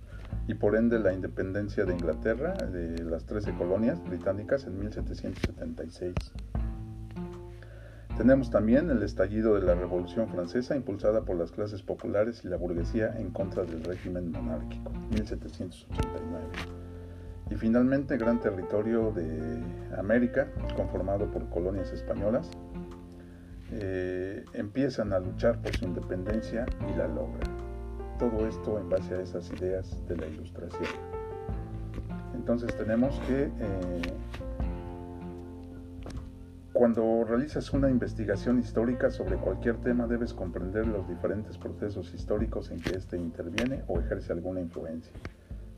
y 0.48 0.56
por 0.56 0.76
ende 0.76 1.00
la 1.00 1.14
independencia 1.14 1.86
de 1.86 1.94
Inglaterra, 1.94 2.54
de 2.54 3.04
las 3.04 3.26
13 3.26 3.54
colonias 3.56 4.04
británicas 4.04 4.66
en 4.66 4.80
1776 4.80 6.16
tenemos 8.24 8.50
también 8.50 8.90
el 8.90 9.04
estallido 9.04 9.56
de 9.56 9.64
la 9.64 9.76
Revolución 9.76 10.30
Francesa 10.30 10.78
impulsada 10.78 11.26
por 11.26 11.36
las 11.36 11.52
clases 11.52 11.82
populares 11.82 12.46
y 12.46 12.48
la 12.48 12.56
burguesía 12.56 13.14
en 13.20 13.32
contra 13.32 13.66
del 13.66 13.84
régimen 13.84 14.32
monárquico, 14.32 14.92
1789. 15.12 16.46
Y 17.52 17.56
finalmente, 17.56 18.16
gran 18.16 18.40
territorio 18.40 19.12
de 19.12 19.62
América, 19.98 20.48
conformado 20.78 21.30
por 21.32 21.50
colonias 21.50 21.92
españolas, 21.92 22.50
eh, 23.74 24.46
empiezan 24.54 25.12
a 25.12 25.20
luchar 25.20 25.62
por 25.62 25.76
su 25.76 25.84
independencia 25.84 26.66
y 26.90 26.98
la 26.98 27.10
logran. 27.10 27.52
Todo 28.20 28.48
esto 28.48 28.80
en 28.80 28.88
base 28.88 29.16
a 29.16 29.22
esas 29.22 29.52
ideas 29.52 30.02
de 30.08 30.16
la 30.16 30.28
ilustración. 30.28 30.88
Entonces 32.34 32.74
tenemos 32.78 33.20
que 33.28 33.44
eh, 33.44 34.02
cuando 36.74 37.24
realizas 37.24 37.72
una 37.72 37.90
investigación 37.90 38.60
histórica 38.60 39.12
sobre 39.12 39.38
cualquier 39.38 39.78
tema 39.78 40.08
debes 40.08 40.34
comprender 40.34 40.88
los 40.88 41.08
diferentes 41.08 41.56
procesos 41.58 42.12
históricos 42.16 42.72
en 42.72 42.82
que 42.82 42.98
éste 42.98 43.16
interviene 43.16 43.84
o 43.88 44.00
ejerce 44.00 44.34
alguna 44.34 44.60
influencia. 44.60 45.14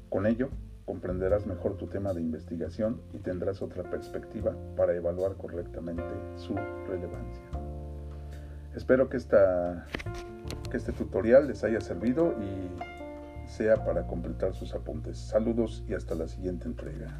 Con 0.10 0.26
ello, 0.26 0.50
comprenderás 0.86 1.46
mejor 1.48 1.76
tu 1.76 1.88
tema 1.88 2.14
de 2.14 2.22
investigación 2.22 3.02
y 3.14 3.20
tendrás 3.20 3.62
otra 3.62 3.84
perspectiva 3.84 4.56
para 4.78 4.96
evaluar 4.96 5.36
correctamente 5.36 6.14
su 6.38 6.56
relevancia. 6.88 7.44
Espero 8.74 9.10
que, 9.10 9.18
esta, 9.18 9.86
que 10.72 10.78
este 10.78 10.94
tutorial 10.94 11.48
les 11.48 11.64
haya 11.66 11.82
servido 11.82 12.36
y 12.42 13.50
sea 13.50 13.84
para 13.84 14.08
completar 14.08 14.54
sus 14.54 14.74
apuntes. 14.74 15.18
Saludos 15.18 15.84
y 15.90 15.94
hasta 15.94 16.16
la 16.16 16.28
siguiente 16.28 16.68
entrega. 16.68 17.20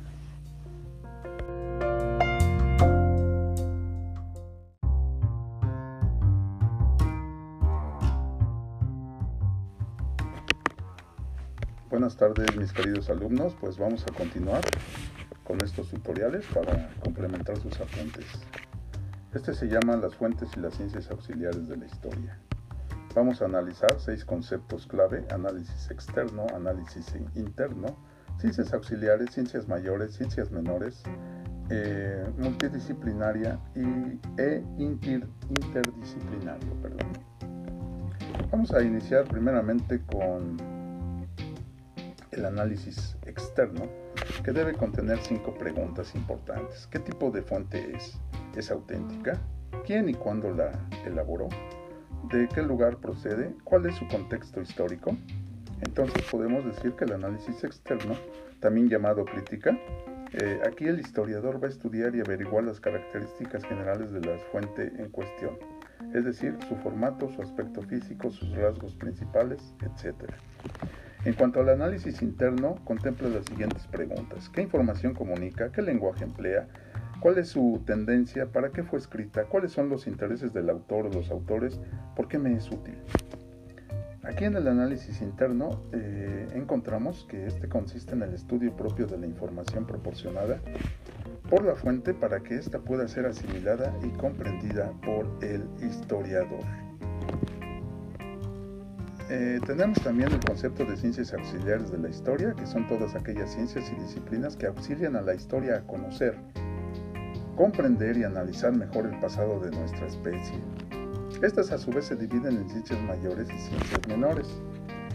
Buenas 12.06 12.20
tardes 12.20 12.56
mis 12.56 12.72
queridos 12.72 13.10
alumnos, 13.10 13.56
pues 13.60 13.80
vamos 13.80 14.06
a 14.08 14.14
continuar 14.14 14.62
con 15.44 15.60
estos 15.64 15.90
tutoriales 15.90 16.46
para 16.54 16.88
complementar 17.04 17.58
sus 17.58 17.74
apuntes. 17.82 18.28
Este 19.34 19.56
se 19.56 19.66
llama 19.66 19.98
las 19.98 20.14
fuentes 20.14 20.50
y 20.56 20.60
las 20.60 20.76
ciencias 20.76 21.10
auxiliares 21.10 21.68
de 21.68 21.78
la 21.78 21.88
historia. 21.88 22.38
Vamos 23.16 23.42
a 23.42 23.46
analizar 23.46 24.00
seis 24.00 24.24
conceptos 24.24 24.86
clave, 24.86 25.26
análisis 25.32 25.90
externo, 25.90 26.46
análisis 26.54 27.12
interno, 27.34 27.98
ciencias 28.38 28.72
auxiliares, 28.72 29.32
ciencias 29.32 29.68
mayores, 29.68 30.14
ciencias 30.16 30.52
menores, 30.52 31.02
eh, 31.72 32.24
multidisciplinaria 32.38 33.60
y, 33.74 34.20
e 34.40 34.64
interdisciplinario. 34.78 36.72
Perdón. 36.84 37.10
Vamos 38.52 38.72
a 38.74 38.84
iniciar 38.84 39.24
primeramente 39.24 40.00
con 40.06 40.75
el 42.36 42.46
análisis 42.46 43.16
externo, 43.26 43.88
que 44.44 44.52
debe 44.52 44.74
contener 44.74 45.20
cinco 45.20 45.54
preguntas 45.56 46.14
importantes. 46.16 46.88
¿Qué 46.88 47.00
tipo 47.00 47.32
de 47.32 47.42
fuente 47.42 47.96
es? 47.96 48.20
¿Es 48.56 48.72
auténtica? 48.72 49.40
¿Quién 49.86 50.10
y 50.10 50.14
cuándo 50.14 50.52
la 50.52 50.72
elaboró? 51.06 51.48
¿De 52.32 52.48
qué 52.48 52.62
lugar 52.62 52.98
procede? 52.98 53.54
¿Cuál 53.64 53.86
es 53.86 53.96
su 53.96 54.08
contexto 54.08 54.62
histórico? 54.62 55.16
Entonces 55.82 56.24
podemos 56.32 56.66
decir 56.66 56.94
que 56.94 57.06
el 57.06 57.14
análisis 57.14 57.64
externo, 57.64 58.16
también 58.60 58.90
llamado 58.90 59.26
crítica, 59.26 59.78
eh, 60.34 60.60
aquí 60.68 60.86
el 60.86 61.00
historiador 61.00 61.62
va 61.62 61.68
a 61.68 61.70
estudiar 61.70 62.16
y 62.16 62.20
averiguar 62.20 62.64
las 62.64 62.80
características 62.80 63.64
generales 63.64 64.12
de 64.12 64.22
la 64.22 64.38
fuente 64.52 64.92
en 64.98 65.10
cuestión, 65.10 65.58
es 66.14 66.26
decir, 66.26 66.58
su 66.68 66.76
formato, 66.78 67.30
su 67.30 67.42
aspecto 67.42 67.82
físico, 67.84 68.32
sus 68.32 68.54
rasgos 68.56 68.96
principales, 68.96 69.74
etc. 69.82 70.34
En 71.26 71.34
cuanto 71.34 71.60
al 71.60 71.70
análisis 71.70 72.22
interno, 72.22 72.76
contempla 72.86 73.28
las 73.30 73.46
siguientes 73.46 73.88
preguntas. 73.88 74.48
¿Qué 74.50 74.62
información 74.62 75.16
comunica? 75.16 75.72
¿Qué 75.72 75.82
lenguaje 75.82 76.24
emplea? 76.24 76.68
¿Cuál 77.20 77.40
es 77.40 77.48
su 77.48 77.82
tendencia? 77.84 78.46
¿Para 78.46 78.70
qué 78.70 78.84
fue 78.84 79.00
escrita? 79.00 79.46
¿Cuáles 79.46 79.72
son 79.72 79.90
los 79.90 80.06
intereses 80.06 80.54
del 80.54 80.70
autor 80.70 81.08
o 81.08 81.10
los 81.10 81.32
autores? 81.32 81.80
¿Por 82.16 82.28
qué 82.28 82.38
me 82.38 82.54
es 82.56 82.70
útil? 82.70 83.00
Aquí 84.22 84.46
en 84.46 84.56
el 84.56 84.68
análisis 84.68 85.20
interno 85.22 85.82
eh, 85.94 86.48
encontramos 86.54 87.26
que 87.28 87.48
este 87.48 87.70
consiste 87.70 88.14
en 88.14 88.22
el 88.22 88.36
estudio 88.36 88.76
propio 88.76 89.08
de 89.08 89.18
la 89.18 89.26
información 89.26 89.88
proporcionada 89.88 90.60
por 91.50 91.64
la 91.64 91.74
fuente 91.74 92.14
para 92.14 92.42
que 92.42 92.56
ésta 92.56 92.80
pueda 92.80 93.08
ser 93.08 93.26
asimilada 93.26 93.92
y 94.04 94.10
comprendida 94.10 94.92
por 95.04 95.28
el 95.44 95.64
historiador. 95.84 96.85
Eh, 99.28 99.60
tenemos 99.66 100.00
también 100.04 100.32
el 100.32 100.40
concepto 100.40 100.86
de 100.86 100.96
ciencias 100.96 101.34
auxiliares 101.34 101.92
de 101.92 101.98
la 101.98 102.10
historia, 102.10 102.54
que 102.54 102.68
son 102.68 102.88
todas 102.88 103.16
aquellas 103.16 103.52
ciencias 103.52 103.92
y 103.92 104.00
disciplinas 104.00 104.56
que 104.56 104.68
auxilian 104.68 105.16
a 105.16 105.22
la 105.22 105.34
historia 105.34 105.78
a 105.78 105.82
conocer, 105.82 106.36
comprender 107.56 108.18
y 108.18 108.24
analizar 108.24 108.72
mejor 108.74 109.08
el 109.08 109.20
pasado 109.20 109.60
de 109.60 109.72
nuestra 109.72 110.06
especie. 110.06 110.60
Estas 111.42 111.72
a 111.72 111.80
su 111.80 111.90
vez 111.90 112.06
se 112.06 112.16
dividen 112.16 112.58
en 112.58 112.70
ciencias 112.70 113.02
mayores 113.02 113.50
y 113.50 113.58
ciencias 113.58 114.08
menores, 114.08 114.62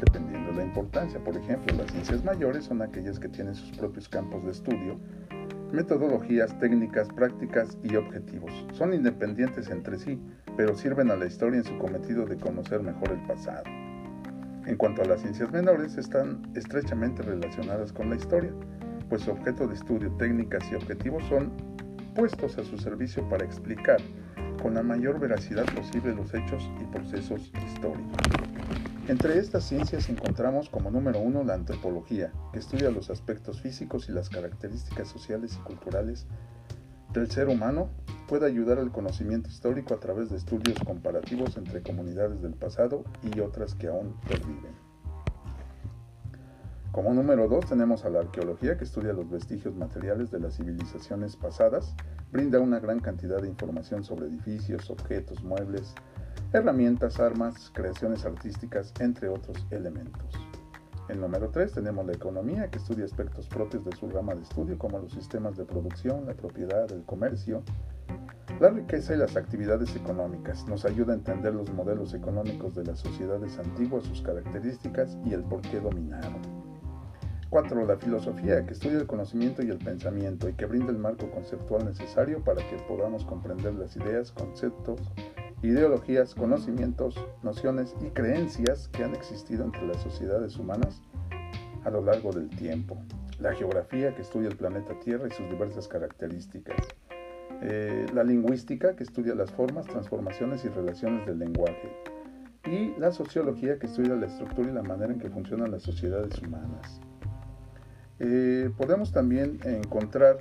dependiendo 0.01 0.51
de 0.51 0.57
la 0.57 0.65
importancia. 0.65 1.23
Por 1.23 1.37
ejemplo, 1.37 1.77
las 1.77 1.93
ciencias 1.93 2.25
mayores 2.25 2.65
son 2.65 2.83
aquellas 2.83 3.21
que 3.21 3.29
tienen 3.29 3.55
sus 3.55 3.71
propios 3.79 4.09
campos 4.09 4.45
de 4.45 4.51
estudio, 4.51 4.99
metodologías, 5.71 6.59
técnicas, 6.59 7.09
prácticas 7.11 7.79
y 7.85 7.95
objetivos. 7.95 8.53
Son 8.73 8.93
independientes 8.93 9.71
entre 9.71 9.99
sí, 9.99 10.21
pero 10.57 10.75
sirven 10.75 11.13
a 11.13 11.17
la 11.17 11.27
historia 11.27 11.59
en 11.59 11.65
su 11.65 11.79
cometido 11.79 12.27
de 12.27 12.37
conocer 12.37 12.83
mejor 12.83 13.13
el 13.13 13.25
pasado. 13.29 13.63
En 14.71 14.77
cuanto 14.77 15.03
a 15.03 15.05
las 15.05 15.23
ciencias 15.23 15.51
menores, 15.51 15.97
están 15.97 16.49
estrechamente 16.55 17.23
relacionadas 17.23 17.93
con 17.93 18.09
la 18.09 18.15
historia, 18.15 18.53
pues 19.09 19.23
su 19.23 19.33
objeto 19.33 19.67
de 19.67 19.75
estudio, 19.75 20.13
técnicas 20.13 20.63
y 20.71 20.77
objetivos 20.77 21.25
son 21.25 21.51
puestos 22.15 22.57
a 22.57 22.63
su 22.63 22.79
servicio 22.79 23.29
para 23.29 23.45
explicar 23.45 24.01
con 24.63 24.75
la 24.75 24.85
mayor 24.85 25.19
veracidad 25.19 25.65
posible 25.75 26.15
los 26.15 26.33
hechos 26.33 26.71
y 26.81 26.85
procesos 26.85 27.51
históricos. 27.67 28.17
Entre 29.09 29.39
estas 29.39 29.65
ciencias 29.65 30.09
encontramos 30.09 30.71
como 30.71 30.93
número 30.93 31.19
uno 31.19 31.43
la 31.43 31.55
antropología, 31.55 32.31
que 32.53 32.61
estudia 32.61 32.93
los 32.93 33.11
aspectos 33.11 33.61
físicos 33.61 34.09
y 34.09 34.13
las 34.13 34.29
características 34.29 35.09
sociales 35.09 35.59
y 35.61 35.65
culturales 35.65 36.29
del 37.13 37.29
ser 37.29 37.49
humano 37.49 37.91
puede 38.31 38.47
ayudar 38.47 38.79
al 38.79 38.93
conocimiento 38.93 39.49
histórico 39.49 39.93
a 39.93 39.99
través 39.99 40.31
de 40.31 40.37
estudios 40.37 40.79
comparativos 40.87 41.57
entre 41.57 41.83
comunidades 41.83 42.41
del 42.41 42.55
pasado 42.55 43.03
y 43.25 43.41
otras 43.41 43.75
que 43.75 43.89
aún 43.89 44.15
perviven. 44.29 44.71
Como 46.93 47.13
número 47.13 47.49
dos 47.49 47.67
tenemos 47.67 48.05
a 48.05 48.09
la 48.09 48.21
arqueología 48.21 48.79
que 48.79 48.85
estudia 48.85 49.13
los 49.13 49.29
vestigios 49.29 49.75
materiales 49.75 50.31
de 50.31 50.39
las 50.39 50.59
civilizaciones 50.59 51.35
pasadas, 51.35 51.97
brinda 52.31 52.61
una 52.61 52.79
gran 52.79 53.01
cantidad 53.01 53.43
de 53.43 53.49
información 53.49 54.05
sobre 54.05 54.27
edificios, 54.27 54.91
objetos, 54.91 55.43
muebles, 55.43 55.93
herramientas, 56.53 57.19
armas, 57.19 57.73
creaciones 57.75 58.25
artísticas, 58.25 58.95
entre 59.01 59.29
otros 59.29 59.67
elementos. 59.73 60.50
En 61.11 61.21
número 61.21 61.51
3 61.51 61.73
tenemos 61.73 62.07
la 62.07 62.13
economía, 62.13 62.71
que 62.71 62.79
estudia 62.79 63.05
aspectos 63.05 63.49
propios 63.49 63.85
de 63.85 63.97
su 63.97 64.09
rama 64.09 64.33
de 64.33 64.43
estudio, 64.43 64.79
como 64.79 65.01
los 65.01 65.11
sistemas 65.11 65.57
de 65.57 65.65
producción, 65.65 66.25
la 66.25 66.35
propiedad, 66.35 66.91
el 66.93 67.03
comercio, 67.03 67.65
la 68.61 68.71
riqueza 68.71 69.15
y 69.15 69.17
las 69.17 69.35
actividades 69.35 69.97
económicas. 69.97 70.69
Nos 70.69 70.85
ayuda 70.85 71.13
a 71.13 71.17
entender 71.17 71.53
los 71.53 71.73
modelos 71.73 72.15
económicos 72.15 72.77
de 72.77 72.85
las 72.85 73.01
sociedades 73.01 73.59
antiguas, 73.59 74.05
sus 74.05 74.23
características 74.23 75.19
y 75.25 75.35
el 75.35 75.43
por 75.43 75.63
qué 75.63 75.81
dominaron. 75.81 76.61
4. 77.51 77.85
La 77.85 77.97
filosofía, 77.97 78.65
que 78.65 78.75
estudia 78.75 78.99
el 78.99 79.09
conocimiento 79.09 79.65
y 79.65 79.71
el 79.71 79.79
pensamiento 79.79 80.49
y 80.49 80.53
que 80.53 80.67
brinda 80.67 80.93
el 80.93 80.99
marco 80.99 81.29
conceptual 81.33 81.85
necesario 81.85 82.45
para 82.45 82.63
que 82.71 82.77
podamos 82.87 83.25
comprender 83.25 83.75
las 83.75 83.97
ideas, 83.97 84.31
conceptos, 84.31 85.01
ideologías, 85.63 86.35
conocimientos, 86.35 87.15
nociones 87.43 87.95
y 88.01 88.11
creencias 88.11 88.89
que 88.89 89.05
han 89.05 89.15
existido 89.15 89.65
entre 89.65 89.87
las 89.87 89.99
sociedades 89.99 90.57
humanas 90.57 91.03
a 91.85 91.91
lo 91.91 92.03
largo 92.03 92.33
del 92.33 92.49
tiempo. 92.49 92.97
La 93.39 93.55
geografía, 93.55 94.15
que 94.15 94.23
estudia 94.23 94.49
el 94.49 94.57
planeta 94.57 94.99
Tierra 95.01 95.29
y 95.29 95.31
sus 95.31 95.49
diversas 95.51 95.89
características. 95.89 96.77
Eh, 97.63 98.07
la 98.15 98.25
lingüística, 98.25 98.97
que 98.97 99.03
estudia 99.03 99.35
las 99.35 99.51
formas, 99.51 99.87
transformaciones 99.87 100.65
y 100.65 100.69
relaciones 100.69 101.27
del 101.27 101.39
lenguaje. 101.39 101.91
Y 102.67 102.99
la 102.99 103.13
sociología, 103.13 103.79
que 103.79 103.87
estudia 103.87 104.15
la 104.15 104.27
estructura 104.27 104.71
y 104.71 104.75
la 104.75 104.83
manera 104.83 105.13
en 105.13 105.19
que 105.19 105.31
funcionan 105.31 105.71
las 105.71 105.83
sociedades 105.83 106.39
humanas. 106.41 107.01
Eh, 108.19 108.71
podemos 108.77 109.13
también 109.13 109.59
encontrar, 109.65 110.39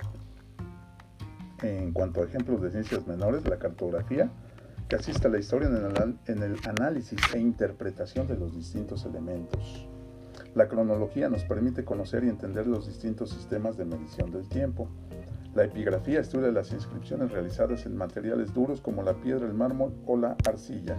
en 1.62 1.92
cuanto 1.92 2.20
a 2.20 2.24
ejemplos 2.24 2.60
de 2.60 2.70
ciencias 2.70 3.06
menores, 3.06 3.46
la 3.48 3.58
cartografía, 3.58 4.30
que 4.90 4.96
asiste 4.96 5.28
a 5.28 5.30
la 5.30 5.38
historia 5.38 5.68
en 6.26 6.42
el, 6.42 6.56
análisis 6.66 7.20
e 7.32 7.38
interpretación 7.38 8.26
de 8.26 8.36
los 8.36 8.56
distintos 8.56 9.06
elementos. 9.06 9.88
La 10.56 10.66
cronología 10.66 11.28
nos 11.28 11.44
permite 11.44 11.84
conocer 11.84 12.24
y 12.24 12.28
entender 12.28 12.66
los 12.66 12.88
distintos 12.88 13.30
sistemas 13.30 13.76
de 13.76 13.84
medición 13.84 14.32
del 14.32 14.48
tiempo. 14.48 14.88
La 15.54 15.62
epigrafía 15.62 16.18
estudia 16.18 16.50
las 16.50 16.72
inscripciones 16.72 17.30
realizadas 17.30 17.86
en 17.86 17.96
materiales 17.96 18.52
duros 18.52 18.80
como 18.80 19.04
la 19.04 19.14
piedra, 19.14 19.46
el 19.46 19.54
mármol 19.54 19.94
o 20.06 20.16
la 20.16 20.36
arcilla. 20.48 20.96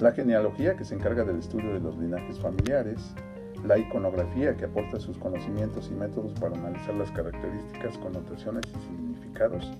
La 0.00 0.12
genealogía, 0.12 0.76
que 0.76 0.86
se 0.86 0.94
encarga 0.94 1.22
del 1.22 1.38
estudio 1.38 1.74
de 1.74 1.80
los 1.80 1.98
linajes 1.98 2.40
familiares. 2.40 3.14
La 3.62 3.76
iconografía, 3.76 4.56
que 4.56 4.64
aporta 4.64 4.98
sus 4.98 5.18
conocimientos 5.18 5.90
y 5.90 5.94
métodos 5.94 6.32
para 6.40 6.56
analizar 6.56 6.94
las 6.94 7.10
características, 7.10 7.98
connotaciones 7.98 8.64
y 8.68 8.80
significados 8.86 9.70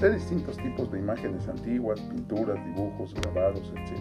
de 0.00 0.14
distintos 0.14 0.56
tipos 0.56 0.90
de 0.90 0.98
imágenes 0.98 1.46
antiguas, 1.46 2.00
pinturas, 2.00 2.56
dibujos, 2.64 3.14
grabados, 3.14 3.70
etc. 3.76 4.00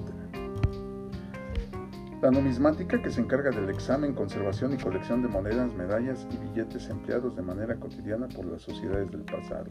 La 2.21 2.31
numismática 2.31 3.01
que 3.01 3.09
se 3.09 3.21
encarga 3.21 3.49
del 3.49 3.69
examen, 3.69 4.13
conservación 4.13 4.73
y 4.73 4.77
colección 4.77 5.21
de 5.21 5.27
monedas, 5.27 5.73
medallas 5.73 6.25
y 6.31 6.37
billetes 6.37 6.89
empleados 6.89 7.35
de 7.35 7.41
manera 7.41 7.75
cotidiana 7.75 8.27
por 8.29 8.45
las 8.45 8.61
sociedades 8.61 9.11
del 9.11 9.23
pasado. 9.23 9.67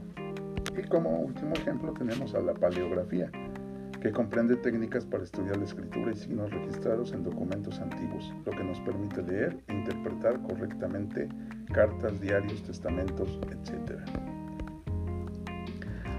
Y 0.76 0.86
como 0.88 1.18
último 1.20 1.52
ejemplo 1.54 1.92
tenemos 1.94 2.34
a 2.34 2.40
la 2.40 2.54
paleografía, 2.54 3.30
que 4.00 4.12
comprende 4.12 4.56
técnicas 4.56 5.04
para 5.04 5.24
estudiar 5.24 5.56
la 5.56 5.64
escritura 5.64 6.12
y 6.12 6.16
signos 6.16 6.50
registrados 6.50 7.12
en 7.12 7.24
documentos 7.24 7.80
antiguos, 7.80 8.32
lo 8.44 8.52
que 8.52 8.64
nos 8.64 8.78
permite 8.80 9.22
leer 9.22 9.58
e 9.66 9.74
interpretar 9.74 10.40
correctamente 10.42 11.28
cartas, 11.72 12.20
diarios, 12.20 12.62
testamentos, 12.62 13.40
etc. 13.50 14.37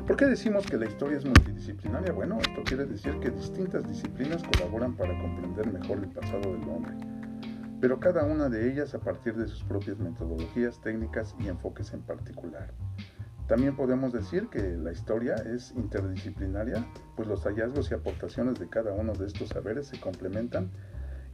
¿Por 0.09 0.17
qué 0.17 0.25
decimos 0.25 0.65
que 0.65 0.75
la 0.75 0.87
historia 0.87 1.19
es 1.19 1.25
multidisciplinaria? 1.25 2.11
Bueno, 2.11 2.39
esto 2.39 2.63
quiere 2.65 2.87
decir 2.87 3.19
que 3.19 3.29
distintas 3.29 3.87
disciplinas 3.87 4.41
colaboran 4.41 4.95
para 4.95 5.15
comprender 5.21 5.71
mejor 5.71 5.99
el 5.99 6.09
pasado 6.09 6.51
del 6.51 6.67
hombre, 6.67 6.95
pero 7.79 7.99
cada 7.99 8.23
una 8.23 8.49
de 8.49 8.71
ellas 8.71 8.95
a 8.95 8.99
partir 8.99 9.35
de 9.35 9.47
sus 9.47 9.63
propias 9.65 9.99
metodologías, 9.99 10.81
técnicas 10.81 11.35
y 11.37 11.47
enfoques 11.47 11.93
en 11.93 12.01
particular. 12.01 12.73
También 13.47 13.75
podemos 13.75 14.11
decir 14.11 14.47
que 14.47 14.77
la 14.77 14.91
historia 14.91 15.35
es 15.35 15.73
interdisciplinaria, 15.75 16.83
pues 17.15 17.27
los 17.27 17.43
hallazgos 17.43 17.91
y 17.91 17.93
aportaciones 17.93 18.59
de 18.59 18.67
cada 18.67 18.93
uno 18.93 19.13
de 19.13 19.27
estos 19.27 19.49
saberes 19.49 19.89
se 19.89 19.99
complementan 19.99 20.71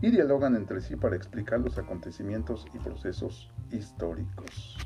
y 0.01 0.11
dialogan 0.11 0.53
entre 0.53 0.81
sí 0.81 0.97
para 0.97 1.15
explicar 1.15 1.61
los 1.61 1.77
acontecimientos 1.77 2.65
y 2.73 2.79
procesos 2.79 3.49
históricos. 3.71 4.77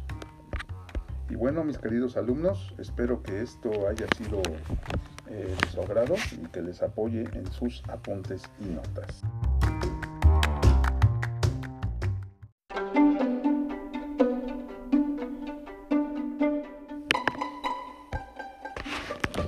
Y 1.30 1.36
bueno, 1.36 1.64
mis 1.64 1.78
queridos 1.78 2.18
alumnos, 2.18 2.74
espero 2.80 3.22
que 3.22 3.42
esto 3.42 3.70
haya 3.88 4.08
sido 4.18 4.42
eh, 5.30 5.56
de 5.62 5.68
su 5.70 5.80
agrado 5.80 6.16
y 6.32 6.48
que 6.48 6.62
les 6.62 6.82
apoye 6.82 7.24
en 7.34 7.46
sus 7.52 7.84
apuntes 7.88 8.42
y 8.60 8.66
notas. 8.66 9.22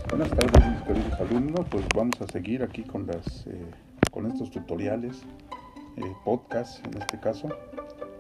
Buenas 0.10 0.30
tardes 0.30 0.72
mis 0.72 0.82
queridos 0.84 1.20
alumnos, 1.20 1.66
pues 1.72 1.86
vamos 1.96 2.22
a 2.22 2.28
seguir 2.28 2.62
aquí 2.62 2.84
con, 2.84 3.08
las, 3.08 3.48
eh, 3.48 3.72
con 4.12 4.28
estos 4.28 4.52
tutoriales, 4.52 5.24
eh, 5.98 6.14
podcasts 6.24 6.80
en 6.86 7.02
este 7.02 7.20
caso, 7.20 7.50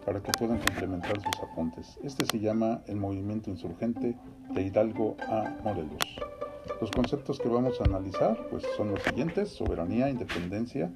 para 0.06 0.22
que 0.22 0.32
puedan 0.38 0.60
complementar 0.60 1.20
sus 1.22 1.44
apuntes. 1.44 2.00
Este 2.04 2.26
se 2.26 2.40
llama 2.40 2.82
El 2.88 2.98
Movimiento 2.98 3.50
Insurgente 3.50 4.18
de 4.50 4.62
Hidalgo 4.62 5.16
a 5.28 5.56
Morelos. 5.64 6.20
Los 6.80 6.92
conceptos 6.92 7.40
que 7.40 7.50
vamos 7.50 7.80
a 7.82 7.86
analizar 7.86 8.38
pues, 8.50 8.64
son 8.76 8.92
los 8.92 9.02
siguientes, 9.04 9.50
soberanía, 9.50 10.10
independencia, 10.10 10.92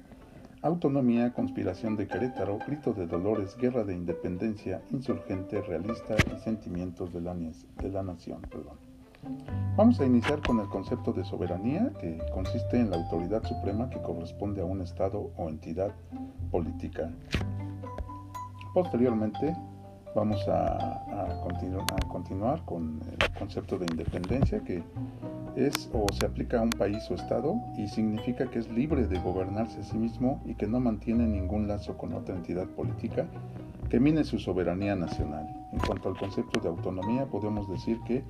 autonomía, 0.62 1.32
conspiración 1.32 1.96
de 1.96 2.08
Querétaro, 2.08 2.58
grito 2.66 2.92
de 2.92 3.06
dolores, 3.06 3.56
guerra 3.56 3.84
de 3.84 3.94
independencia, 3.94 4.82
insurgente, 4.90 5.60
realista 5.62 6.16
y 6.34 6.40
sentimientos 6.40 7.12
de 7.12 7.20
la, 7.20 7.34
de 7.34 7.88
la 7.90 8.02
nación. 8.02 8.42
Perdón. 8.50 8.76
Vamos 9.76 10.00
a 10.00 10.06
iniciar 10.06 10.40
con 10.40 10.60
el 10.60 10.68
concepto 10.68 11.12
de 11.12 11.24
soberanía, 11.24 11.92
que 12.00 12.18
consiste 12.32 12.78
en 12.78 12.90
la 12.90 12.96
autoridad 12.96 13.44
suprema 13.44 13.90
que 13.90 14.00
corresponde 14.00 14.60
a 14.60 14.64
un 14.64 14.80
Estado 14.80 15.30
o 15.36 15.48
entidad 15.48 15.92
política. 16.50 17.10
Posteriormente, 18.76 19.56
vamos 20.14 20.46
a, 20.48 21.02
continuar 22.12 22.62
con 22.66 23.00
el 23.10 23.38
concepto 23.38 23.78
de 23.78 23.86
independencia, 23.86 24.62
que 24.64 24.82
es 25.56 25.88
o 25.94 26.04
se 26.12 26.26
aplica 26.26 26.58
a 26.58 26.62
un 26.62 26.68
país 26.68 27.10
o 27.10 27.14
Estado 27.14 27.54
y 27.78 27.88
significa 27.88 28.50
que 28.50 28.58
es 28.58 28.68
libre 28.68 29.06
de 29.06 29.18
gobernarse 29.18 29.80
a 29.80 29.82
sí 29.82 29.96
mismo 29.96 30.42
y 30.44 30.56
que 30.56 30.66
no 30.66 30.78
mantiene 30.78 31.26
ningún 31.26 31.66
lazo 31.66 31.96
con 31.96 32.12
otra 32.12 32.36
entidad 32.36 32.66
política 32.66 33.26
que 33.88 33.98
mine 33.98 34.24
su 34.24 34.38
soberanía 34.38 34.94
nacional. 34.94 35.48
En 35.72 35.78
cuanto 35.78 36.10
al 36.10 36.18
concepto 36.18 36.60
de 36.60 36.68
autonomía, 36.68 37.24
podemos 37.24 37.70
decir 37.70 37.98
que 38.06 38.24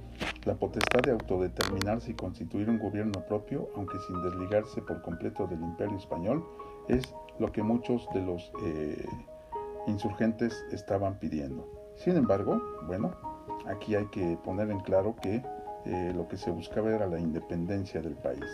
la 0.44 0.54
potestad 0.54 1.00
de 1.00 1.10
autodeterminarse 1.10 2.12
y 2.12 2.14
constituir 2.14 2.70
un 2.70 2.78
gobierno 2.78 3.20
propio, 3.26 3.68
aunque 3.74 3.98
sin 4.06 4.22
desligarse 4.22 4.80
por 4.80 5.02
completo 5.02 5.48
del 5.48 5.60
imperio 5.60 5.96
español, 5.96 6.44
es 6.86 7.02
lo 7.40 7.50
que 7.50 7.64
muchos 7.64 8.06
de 8.14 8.22
los 8.22 8.52
eh, 8.64 9.04
insurgentes 9.86 10.64
estaban 10.70 11.18
pidiendo. 11.18 11.66
Sin 11.96 12.16
embargo, 12.16 12.60
bueno, 12.86 13.12
aquí 13.66 13.94
hay 13.94 14.06
que 14.06 14.38
poner 14.44 14.70
en 14.70 14.80
claro 14.80 15.16
que 15.20 15.42
eh, 15.86 16.12
lo 16.14 16.26
que 16.26 16.36
se 16.36 16.50
buscaba 16.50 16.92
era 16.92 17.06
la 17.06 17.18
independencia 17.18 18.00
del 18.00 18.14
país. 18.14 18.44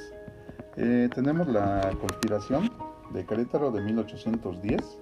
Eh, 0.76 1.08
tenemos 1.14 1.48
la 1.48 1.90
conspiración 2.00 2.70
de 3.10 3.24
Querétaro 3.24 3.70
de 3.70 3.80
1810 3.82 4.98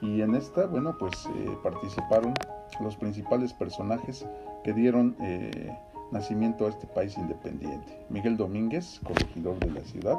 y 0.00 0.22
en 0.22 0.34
esta, 0.34 0.66
bueno, 0.66 0.96
pues 0.98 1.26
eh, 1.26 1.56
participaron 1.62 2.34
los 2.80 2.96
principales 2.96 3.52
personajes 3.52 4.26
que 4.64 4.72
dieron 4.72 5.16
nacimiento 6.10 6.66
a 6.66 6.70
este 6.70 6.86
país 6.86 7.16
independiente. 7.16 8.04
Miguel 8.08 8.36
Domínguez, 8.36 9.00
corregidor 9.04 9.58
de 9.60 9.70
la 9.70 9.80
ciudad, 9.82 10.18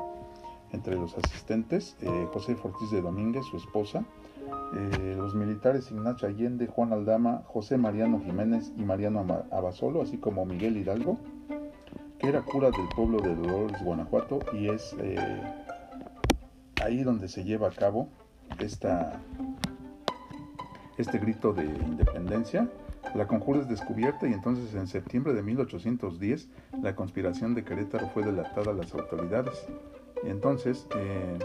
entre 0.72 0.96
los 0.96 1.16
asistentes, 1.18 1.96
José 2.32 2.56
Ortiz 2.64 2.92
de 2.92 3.02
Domínguez, 3.02 3.46
su 3.46 3.58
esposa, 3.58 4.06
los 4.74 5.36
militares 5.36 5.92
Ignacio 5.92 6.28
Allende, 6.28 6.68
Juan 6.68 6.94
Aldama, 6.94 7.44
José 7.46 7.78
Mariano 7.78 8.20
Jiménez 8.20 8.72
y 8.78 8.84
Mariano 8.84 9.26
Abasolo, 9.52 10.02
así 10.02 10.18
como 10.18 10.46
Miguel 10.46 10.78
Hidalgo, 10.78 11.18
que 12.20 12.28
era 12.28 12.42
cura 12.42 12.72
del 12.72 12.88
pueblo 12.96 13.20
de 13.20 13.36
Dolores, 13.36 13.82
Guanajuato, 13.84 14.40
y 14.54 14.70
es 14.70 14.96
ahí 16.84 17.04
donde 17.04 17.28
se 17.28 17.44
lleva 17.44 17.70
a 17.70 17.72
cabo 17.72 18.10
esta 18.60 19.22
este 20.98 21.20
grito 21.20 21.52
de 21.54 21.66
independencia, 21.66 22.70
la 23.14 23.28
conjura 23.28 23.60
es 23.60 23.68
descubierta 23.68 24.28
y 24.28 24.34
entonces 24.34 24.74
en 24.76 24.88
septiembre 24.88 25.34
de 25.34 25.44
1810 25.44 26.50
la 26.82 26.96
conspiración 26.96 27.54
de 27.54 27.64
Querétaro 27.64 28.10
fue 28.10 28.24
delatada 28.24 28.72
a 28.72 28.74
las 28.74 28.94
autoridades. 28.94 29.68
Y 30.24 30.30
entonces 30.30 30.88
eh, 30.98 31.38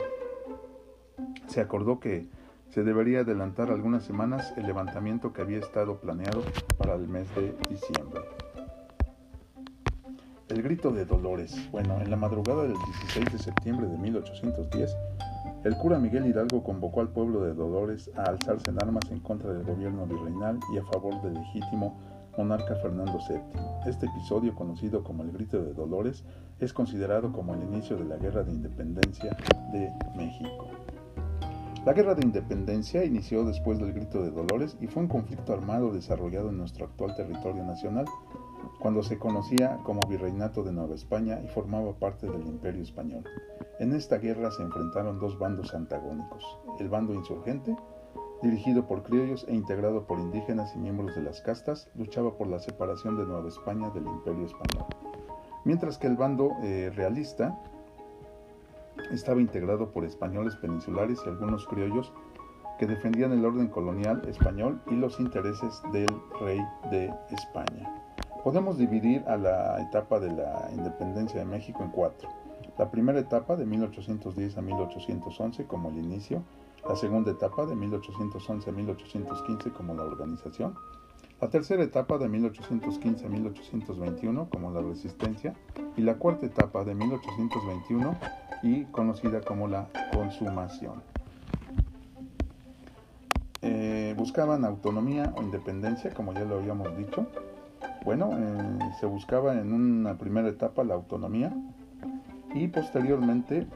se 1.49 1.61
acordó 1.61 2.01
que 2.01 2.27
se 2.71 2.85
debería 2.85 3.21
adelantar 3.21 3.71
algunas 3.71 4.05
semanas 4.05 4.55
el 4.57 4.67
levantamiento 4.67 5.33
que 5.33 5.43
había 5.43 5.59
estado 5.59 6.01
planeado 6.01 6.43
para 6.79 6.95
el 6.95 7.09
mes 7.09 7.27
de 7.35 7.55
diciembre. 7.69 8.21
El 10.49 10.63
grito 10.63 10.91
de 10.91 11.05
Dolores. 11.05 11.69
Bueno, 11.71 12.01
en 12.01 12.11
la 12.11 12.17
madrugada 12.17 12.63
del 12.63 12.75
16 12.75 13.33
de 13.33 13.39
septiembre 13.39 13.87
de 13.87 13.99
1810, 13.99 14.97
el 15.65 15.77
cura 15.77 15.99
Miguel 15.99 16.27
Hidalgo 16.27 16.63
convocó 16.65 17.01
al 17.01 17.11
pueblo 17.11 17.43
de 17.43 17.55
Dolores 17.55 18.11
a 18.17 18.23
alzarse 18.23 18.71
en 18.71 18.83
armas 18.83 19.11
en 19.11 19.21
contra 19.21 19.53
del 19.53 19.65
gobierno 19.65 20.07
virreinal 20.07 20.59
y 20.75 20.79
a 20.79 20.85
favor 20.85 21.21
del 21.23 21.35
legítimo 21.35 21.99
monarca 22.37 22.75
Fernando 22.77 23.19
VII. 23.29 23.41
Este 23.87 24.07
episodio, 24.07 24.55
conocido 24.55 25.05
como 25.05 25.23
el 25.23 25.33
Grito 25.33 25.63
de 25.63 25.75
Dolores, 25.75 26.25
es 26.59 26.73
considerado 26.73 27.33
como 27.33 27.55
el 27.55 27.63
inicio 27.63 27.97
de 27.97 28.05
la 28.05 28.17
Guerra 28.17 28.43
de 28.43 28.53
Independencia 28.53 29.37
de 29.73 29.91
México. 30.17 30.80
La 31.87 31.95
Guerra 31.95 32.15
de 32.15 32.27
Independencia 32.27 33.03
inició 33.07 33.43
después 33.43 33.79
del 33.79 33.95
Grito 33.95 34.23
de 34.23 34.31
Dolores 34.31 34.77
y 34.83 34.87
fue 34.87 35.03
un 35.03 35.09
conflicto 35.09 35.55
armado 35.55 35.91
desarrollado 35.91 36.51
en 36.51 36.59
nuestro 36.59 36.85
actual 36.85 37.15
territorio 37.15 37.65
nacional, 37.65 38.05
cuando 38.81 39.03
se 39.03 39.19
conocía 39.19 39.79
como 39.83 40.07
Virreinato 40.07 40.63
de 40.63 40.73
Nueva 40.73 40.95
España 40.95 41.41
y 41.43 41.49
formaba 41.49 41.95
parte 41.95 42.27
del 42.27 42.47
Imperio 42.47 42.83
Español. 42.83 43.25
En 43.79 43.95
esta 43.95 44.19
guerra 44.19 44.51
se 44.51 44.63
enfrentaron 44.63 45.19
dos 45.19 45.39
bandos 45.39 45.73
antagónicos, 45.73 46.45
el 46.79 46.91
bando 46.91 47.15
insurgente, 47.15 47.75
dirigido 48.43 48.87
por 48.87 49.03
criollos 49.03 49.47
e 49.49 49.55
integrado 49.55 50.07
por 50.07 50.19
indígenas 50.19 50.77
y 50.77 50.79
miembros 50.79 51.17
de 51.17 51.23
las 51.23 51.41
castas, 51.41 51.89
luchaba 51.95 52.37
por 52.37 52.49
la 52.49 52.59
separación 52.59 53.17
de 53.17 53.25
Nueva 53.25 53.49
España 53.49 53.89
del 53.89 54.07
Imperio 54.07 54.45
Español, 54.45 54.85
mientras 55.65 55.97
que 55.97 56.09
el 56.09 56.17
bando 56.17 56.51
eh, 56.63 56.93
realista 56.95 57.59
estaba 59.11 59.41
integrado 59.41 59.91
por 59.91 60.05
españoles 60.05 60.57
peninsulares 60.57 61.21
y 61.25 61.29
algunos 61.29 61.67
criollos 61.67 62.13
que 62.79 62.87
defendían 62.87 63.33
el 63.33 63.45
orden 63.45 63.69
colonial 63.69 64.23
español 64.27 64.81
y 64.91 64.95
los 64.95 65.21
intereses 65.21 65.83
del 65.93 66.09
rey 66.41 66.61
de 66.91 67.13
España. 67.31 67.95
Podemos 68.43 68.79
dividir 68.79 69.23
a 69.29 69.37
la 69.37 69.83
etapa 69.83 70.19
de 70.19 70.33
la 70.33 70.71
independencia 70.73 71.41
de 71.41 71.45
México 71.45 71.83
en 71.83 71.91
cuatro. 71.91 72.31
La 72.79 72.91
primera 72.91 73.19
etapa 73.19 73.57
de 73.57 73.67
1810 73.67 74.57
a 74.57 74.63
1811 74.63 75.67
como 75.67 75.91
el 75.91 75.99
inicio, 75.99 76.43
la 76.89 76.97
segunda 76.97 77.33
etapa 77.33 77.67
de 77.67 77.77
1811 77.77 78.71
a 78.71 78.73
1815 78.73 79.71
como 79.73 79.93
la 79.93 80.05
organización, 80.05 80.75
la 81.41 81.51
tercera 81.51 81.83
etapa 81.83 82.17
de 82.17 82.29
1815 82.29 83.27
a 83.27 83.29
1821 83.29 84.49
como 84.49 84.73
la 84.73 84.81
resistencia 84.81 85.55
y 85.97 86.01
la 86.01 86.15
cuarta 86.17 86.47
etapa 86.47 86.85
de 86.85 86.95
1821 86.95 88.17
y 88.63 88.85
conocida 88.85 89.41
como 89.41 89.69
la 89.69 89.89
consumación. 90.13 91.03
Eh, 93.63 94.15
buscaban 94.17 94.65
autonomía 94.65 95.33
o 95.37 95.43
independencia, 95.43 96.13
como 96.15 96.33
ya 96.33 96.45
lo 96.45 96.57
habíamos 96.57 96.97
dicho. 96.97 97.27
Bueno, 98.05 98.31
eh, 98.33 98.79
se 98.99 99.07
buscaba 99.07 99.55
en 99.55 99.73
una 99.73 100.17
primera 100.17 100.49
etapa 100.49 100.85
la 100.85 100.95
autonomía, 100.95 101.53
y 102.55 102.69
posteriormente 102.69 103.67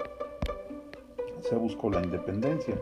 se 1.41 1.55
buscó 1.57 1.91
la 1.91 2.03
independencia. 2.03 2.77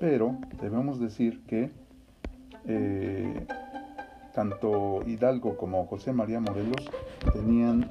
Pero 0.00 0.36
debemos 0.60 0.98
decir 1.00 1.42
que 1.46 1.70
eh, 2.66 3.46
tanto 4.34 5.02
Hidalgo 5.06 5.56
como 5.56 5.86
José 5.86 6.12
María 6.12 6.40
Morelos 6.40 6.88
tenían 7.32 7.90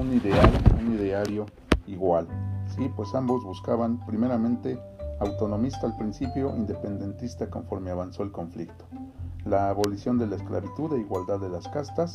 un 0.00 0.12
ideal, 0.12 0.50
un 0.78 0.94
ideario 0.94 1.46
igual. 1.86 2.28
Pues 2.88 3.14
ambos 3.14 3.44
buscaban 3.44 3.98
primeramente 4.06 4.80
autonomista 5.20 5.86
al 5.86 5.96
principio, 5.96 6.56
independentista 6.56 7.50
conforme 7.50 7.90
avanzó 7.90 8.22
el 8.22 8.32
conflicto, 8.32 8.86
la 9.44 9.68
abolición 9.68 10.18
de 10.18 10.26
la 10.26 10.36
esclavitud 10.36 10.94
e 10.94 11.00
igualdad 11.00 11.40
de 11.40 11.50
las 11.50 11.68
castas, 11.68 12.14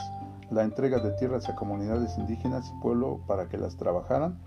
la 0.50 0.64
entrega 0.64 1.00
de 1.00 1.12
tierras 1.12 1.50
a 1.50 1.56
comunidades 1.56 2.18
indígenas 2.18 2.72
y 2.72 2.82
pueblo 2.82 3.20
para 3.28 3.48
que 3.48 3.60
las 3.60 3.78
trabajaran, 3.78 4.40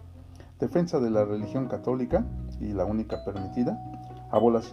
defensa 0.59 0.98
de 0.98 1.11
la 1.11 1.24
religión 1.24 1.68
católica 1.68 2.24
y 2.61 2.72
la 2.72 2.85
única 2.85 3.24
permitida, 3.24 3.81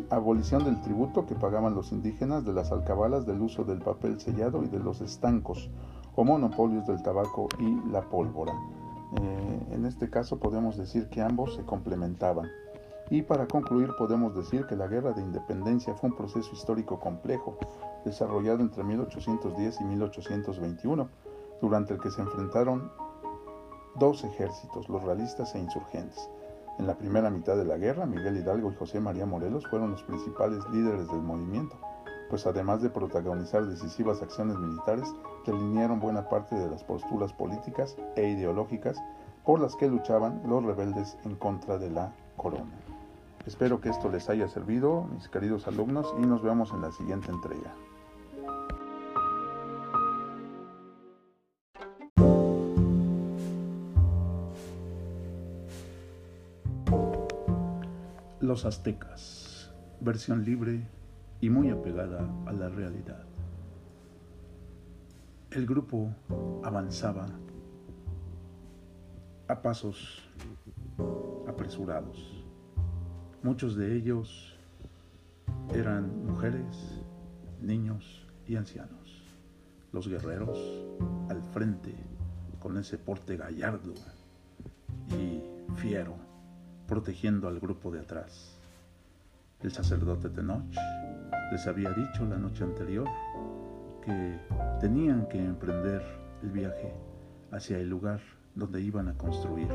abolición 0.09 0.63
del 0.63 0.81
tributo 0.81 1.27
que 1.27 1.35
pagaban 1.35 1.75
los 1.75 1.91
indígenas 1.91 2.43
de 2.43 2.53
las 2.53 2.71
alcabalas 2.71 3.27
del 3.27 3.41
uso 3.41 3.63
del 3.63 3.79
papel 3.79 4.19
sellado 4.19 4.63
y 4.63 4.67
de 4.67 4.79
los 4.79 5.01
estancos 5.01 5.69
o 6.15 6.23
monopolios 6.23 6.87
del 6.87 7.03
tabaco 7.03 7.47
y 7.59 7.91
la 7.91 8.01
pólvora. 8.01 8.53
Eh, 9.21 9.59
en 9.71 9.85
este 9.85 10.09
caso 10.09 10.39
podemos 10.39 10.77
decir 10.77 11.09
que 11.09 11.21
ambos 11.21 11.55
se 11.55 11.63
complementaban. 11.63 12.49
Y 13.09 13.21
para 13.21 13.47
concluir 13.47 13.91
podemos 13.97 14.35
decir 14.35 14.65
que 14.65 14.75
la 14.75 14.87
guerra 14.87 15.13
de 15.13 15.21
independencia 15.21 15.93
fue 15.93 16.09
un 16.09 16.15
proceso 16.15 16.49
histórico 16.53 16.99
complejo, 16.99 17.57
desarrollado 18.03 18.61
entre 18.61 18.83
1810 18.83 19.81
y 19.81 19.83
1821, 19.83 21.09
durante 21.61 21.93
el 21.93 22.01
que 22.01 22.11
se 22.11 22.21
enfrentaron 22.21 22.91
dos 23.95 24.23
ejércitos, 24.23 24.89
los 24.89 25.03
realistas 25.03 25.53
e 25.55 25.59
insurgentes. 25.59 26.29
En 26.77 26.87
la 26.87 26.97
primera 26.97 27.29
mitad 27.29 27.55
de 27.55 27.63
la 27.63 27.77
guerra, 27.77 28.05
Miguel 28.05 28.37
Hidalgo 28.37 28.71
y 28.71 28.75
José 28.75 28.99
María 28.99 29.25
Morelos 29.25 29.65
fueron 29.67 29.91
los 29.91 30.03
principales 30.03 30.67
líderes 30.71 31.07
del 31.07 31.21
movimiento, 31.21 31.77
pues 32.29 32.45
además 32.47 32.81
de 32.81 32.89
protagonizar 32.89 33.65
decisivas 33.65 34.21
acciones 34.21 34.57
militares, 34.57 35.13
delinearon 35.45 35.99
buena 35.99 36.27
parte 36.29 36.55
de 36.55 36.69
las 36.69 36.83
posturas 36.83 37.33
políticas 37.33 37.95
e 38.15 38.29
ideológicas 38.29 38.97
por 39.43 39.59
las 39.59 39.75
que 39.75 39.87
luchaban 39.87 40.41
los 40.45 40.63
rebeldes 40.63 41.17
en 41.23 41.35
contra 41.35 41.77
de 41.77 41.91
la 41.91 42.11
corona. 42.35 42.73
Espero 43.45 43.79
que 43.79 43.89
esto 43.89 44.09
les 44.09 44.27
haya 44.29 44.47
servido, 44.47 45.03
mis 45.03 45.29
queridos 45.29 45.67
alumnos, 45.67 46.13
y 46.17 46.25
nos 46.25 46.41
vemos 46.41 46.71
en 46.71 46.81
la 46.81 46.91
siguiente 46.91 47.31
entrega. 47.31 47.73
Los 58.39 58.65
aztecas, 58.65 59.73
versión 60.01 60.43
libre 60.43 60.87
y 61.45 61.49
muy 61.51 61.69
apegada 61.69 62.27
a 62.47 62.51
la 62.53 62.69
realidad. 62.69 63.23
El 65.51 65.67
grupo 65.67 66.11
avanzaba 66.63 67.27
a 69.47 69.61
pasos 69.61 70.27
apresurados. 71.47 72.43
Muchos 73.43 73.75
de 73.75 73.95
ellos 73.95 74.57
eran 75.71 76.25
mujeres, 76.25 77.03
niños 77.61 78.25
y 78.47 78.55
ancianos. 78.55 79.23
Los 79.91 80.07
guerreros 80.07 80.57
al 81.29 81.43
frente 81.43 81.93
con 82.59 82.75
ese 82.79 82.97
porte 82.97 83.37
gallardo 83.37 83.93
y 85.09 85.43
fiero, 85.75 86.15
protegiendo 86.87 87.47
al 87.47 87.59
grupo 87.59 87.91
de 87.91 87.99
atrás. 87.99 88.64
El 89.61 89.71
sacerdote 89.71 90.29
Tenoch 90.29 90.63
les 91.51 91.67
había 91.67 91.91
dicho 91.91 92.25
la 92.25 92.37
noche 92.37 92.63
anterior 92.63 93.07
que 94.03 94.39
tenían 94.79 95.27
que 95.27 95.43
emprender 95.43 96.01
el 96.43 96.51
viaje 96.51 96.93
hacia 97.51 97.79
el 97.79 97.89
lugar 97.89 98.19
donde 98.53 98.81
iban 98.81 99.07
a 99.07 99.17
construir 99.17 99.67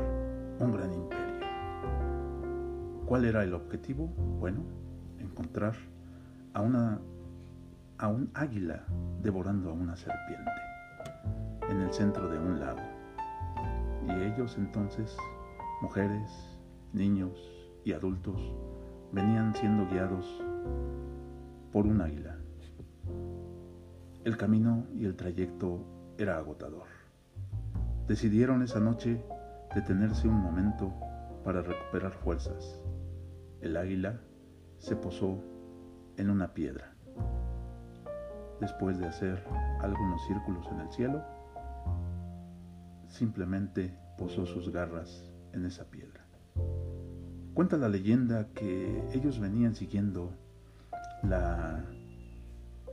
un 0.59 0.71
gran 0.71 0.93
imperio. 0.93 1.47
¿Cuál 3.05 3.25
era 3.25 3.43
el 3.43 3.53
objetivo? 3.53 4.07
Bueno, 4.39 4.63
encontrar 5.19 5.75
a 6.53 6.61
una 6.61 6.99
a 7.97 8.07
un 8.07 8.31
águila 8.33 8.83
devorando 9.21 9.69
a 9.69 9.73
una 9.73 9.95
serpiente 9.95 10.51
en 11.69 11.81
el 11.81 11.93
centro 11.93 12.27
de 12.29 12.39
un 12.39 12.59
lago. 12.59 12.81
Y 14.07 14.11
ellos 14.23 14.55
entonces, 14.57 15.15
mujeres, 15.81 16.31
niños 16.93 17.39
y 17.85 17.93
adultos, 17.93 18.41
venían 19.11 19.53
siendo 19.55 19.87
guiados 19.87 20.25
por 21.71 21.85
un 21.85 22.01
águila. 22.01 22.37
El 24.23 24.37
camino 24.37 24.85
y 24.93 25.05
el 25.05 25.15
trayecto 25.15 25.83
era 26.17 26.37
agotador. 26.37 26.87
Decidieron 28.07 28.61
esa 28.61 28.79
noche 28.79 29.23
detenerse 29.73 30.27
un 30.27 30.39
momento 30.39 30.93
para 31.43 31.61
recuperar 31.61 32.11
fuerzas. 32.11 32.79
El 33.61 33.77
águila 33.77 34.19
se 34.77 34.95
posó 34.95 35.43
en 36.17 36.29
una 36.29 36.53
piedra. 36.53 36.93
Después 38.59 38.99
de 38.99 39.07
hacer 39.07 39.43
algunos 39.81 40.25
círculos 40.27 40.67
en 40.71 40.79
el 40.81 40.91
cielo, 40.91 41.23
simplemente 43.07 43.97
posó 44.17 44.45
sus 44.45 44.71
garras 44.71 45.31
en 45.53 45.65
esa 45.65 45.89
piedra. 45.89 46.20
Cuenta 47.53 47.77
la 47.77 47.89
leyenda 47.89 48.47
que 48.53 49.03
ellos 49.13 49.39
venían 49.39 49.75
siguiendo 49.75 50.33
la, 51.21 51.83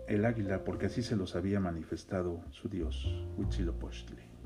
el 0.09 0.25
águila 0.25 0.65
porque 0.65 0.87
así 0.87 1.03
se 1.03 1.17
los 1.17 1.37
había 1.37 1.61
manifestado 1.61 2.41
su 2.51 2.69
dios 2.69 3.07
Huitzilopochtli. 3.37 4.38